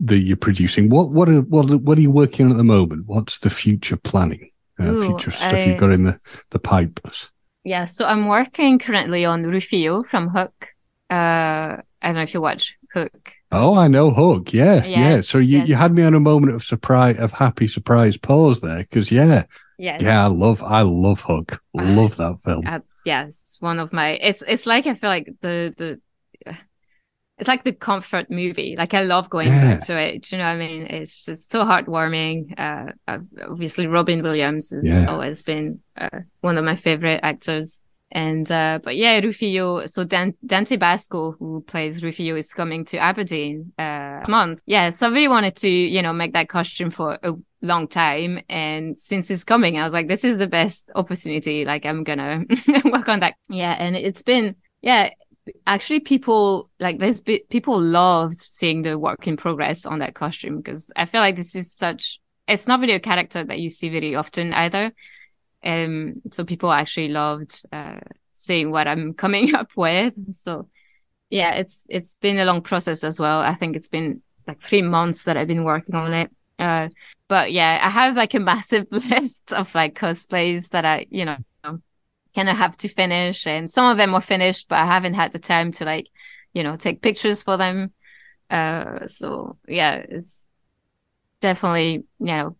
[0.00, 3.06] that you're producing, what what are what what are you working on at the moment?
[3.06, 4.50] What's the future planning?
[4.80, 6.18] Uh, Ooh, future stuff you've got in the
[6.50, 7.30] the pipes.
[7.64, 10.74] Yeah, so I'm working currently on Rufio from Hook.
[11.10, 13.32] Uh I don't know if you watch Hook.
[13.50, 14.52] Oh, I know Hook.
[14.52, 15.20] Yeah, yeah.
[15.22, 18.80] So you, you had me on a moment of surprise, of happy surprise pause there,
[18.80, 19.44] because yeah,
[19.78, 20.02] Yes.
[20.02, 21.62] yeah, I love I love Hook.
[21.72, 22.66] Love it's- that film.
[22.66, 26.00] Uh, yes, one of my it's it's like I feel like the the
[27.38, 28.74] it's like the comfort movie.
[28.76, 29.74] Like I love going Yeah.
[29.76, 30.24] back to it.
[30.24, 30.86] Do you know what I mean?
[30.88, 32.58] It's just so heartwarming.
[32.58, 33.18] Uh, uh,
[33.48, 35.06] obviously Robin Williams has Yeah.
[35.06, 36.08] always been uh,
[36.40, 37.80] one of my favorite actors.
[38.10, 39.86] And uh, but yeah, Rufio.
[39.86, 44.62] So Dan- Dante Basco, who plays Rufio, is coming to Aberdeen uh, month.
[44.66, 48.40] Yeah, so I really wanted to you know make that costume for a long time,
[48.48, 51.64] and since he's coming, I was like, this is the best opportunity.
[51.64, 52.44] Like I'm gonna
[52.86, 53.34] work on that.
[53.50, 55.10] Yeah, and it's been yeah.
[55.66, 57.22] Actually, people like this.
[57.22, 61.54] People loved seeing the work in progress on that costume because I feel like this
[61.54, 62.20] is such.
[62.46, 64.92] It's not really a character that you see very often either.
[65.64, 68.00] Um, so people actually loved uh,
[68.34, 70.14] seeing what I'm coming up with.
[70.34, 70.68] So
[71.30, 73.40] yeah, it's it's been a long process as well.
[73.40, 76.30] I think it's been like three months that I've been working on it.
[76.58, 76.88] Uh,
[77.28, 81.36] but yeah, I have like a massive list of like cosplays that I, you know,
[82.34, 85.32] kind of have to finish, and some of them are finished, but I haven't had
[85.32, 86.06] the time to like,
[86.52, 87.92] you know, take pictures for them.
[88.50, 90.46] Uh, so yeah, it's
[91.40, 92.56] definitely, you know,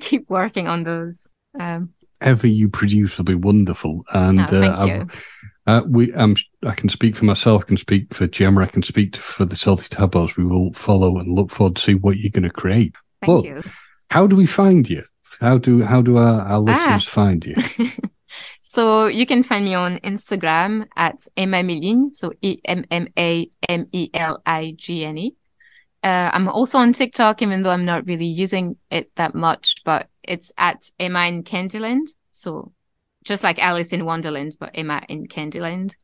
[0.00, 1.28] keep working on those.
[1.58, 4.92] Um, Ever you produce will be wonderful, and thank uh, you.
[5.02, 5.14] I've-
[5.66, 6.36] Uh, we, um,
[6.66, 7.62] I can speak for myself.
[7.62, 8.60] I can speak for Gemma.
[8.60, 10.36] I can speak for the Salty Tabos.
[10.36, 12.92] We will follow and look forward to see what you're going to create.
[13.22, 13.62] Thank well, you.
[14.10, 15.04] How do we find you?
[15.40, 16.58] How do how do our, our Ah.
[16.58, 17.56] listeners find you?
[18.60, 23.48] so you can find me on Instagram at Emma Meligne, so E M M A
[23.66, 25.34] M E L I G N E.
[26.02, 30.08] Uh, I'm also on TikTok, even though I'm not really using it that much, but
[30.26, 32.08] it's at Emma in Candyland.
[32.32, 32.72] So
[33.24, 35.94] just like Alice in Wonderland, but Emma in Candyland.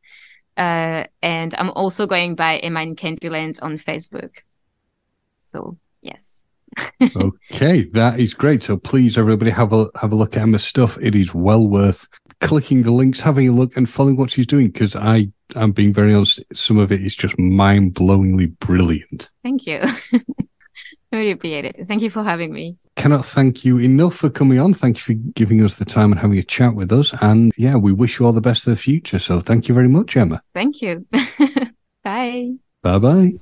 [0.57, 4.37] Uh, and I'm also going by Emma in Candyland on Facebook.
[5.41, 6.43] So yes.
[7.15, 8.63] okay, that is great.
[8.63, 10.97] So please, everybody, have a have a look at Emma's stuff.
[11.01, 12.07] It is well worth
[12.39, 14.67] clicking the links, having a look, and following what she's doing.
[14.67, 19.29] Because I, I'm being very honest, some of it is just mind blowingly brilliant.
[19.43, 19.83] Thank you.
[21.11, 21.87] Really appreciate it.
[21.87, 22.77] Thank you for having me.
[22.95, 24.73] Cannot thank you enough for coming on.
[24.73, 27.13] Thank you for giving us the time and having a chat with us.
[27.21, 29.19] And yeah, we wish you all the best for the future.
[29.19, 30.41] So thank you very much, Emma.
[30.53, 31.05] Thank you.
[32.03, 32.53] Bye.
[32.83, 33.33] Bye bye.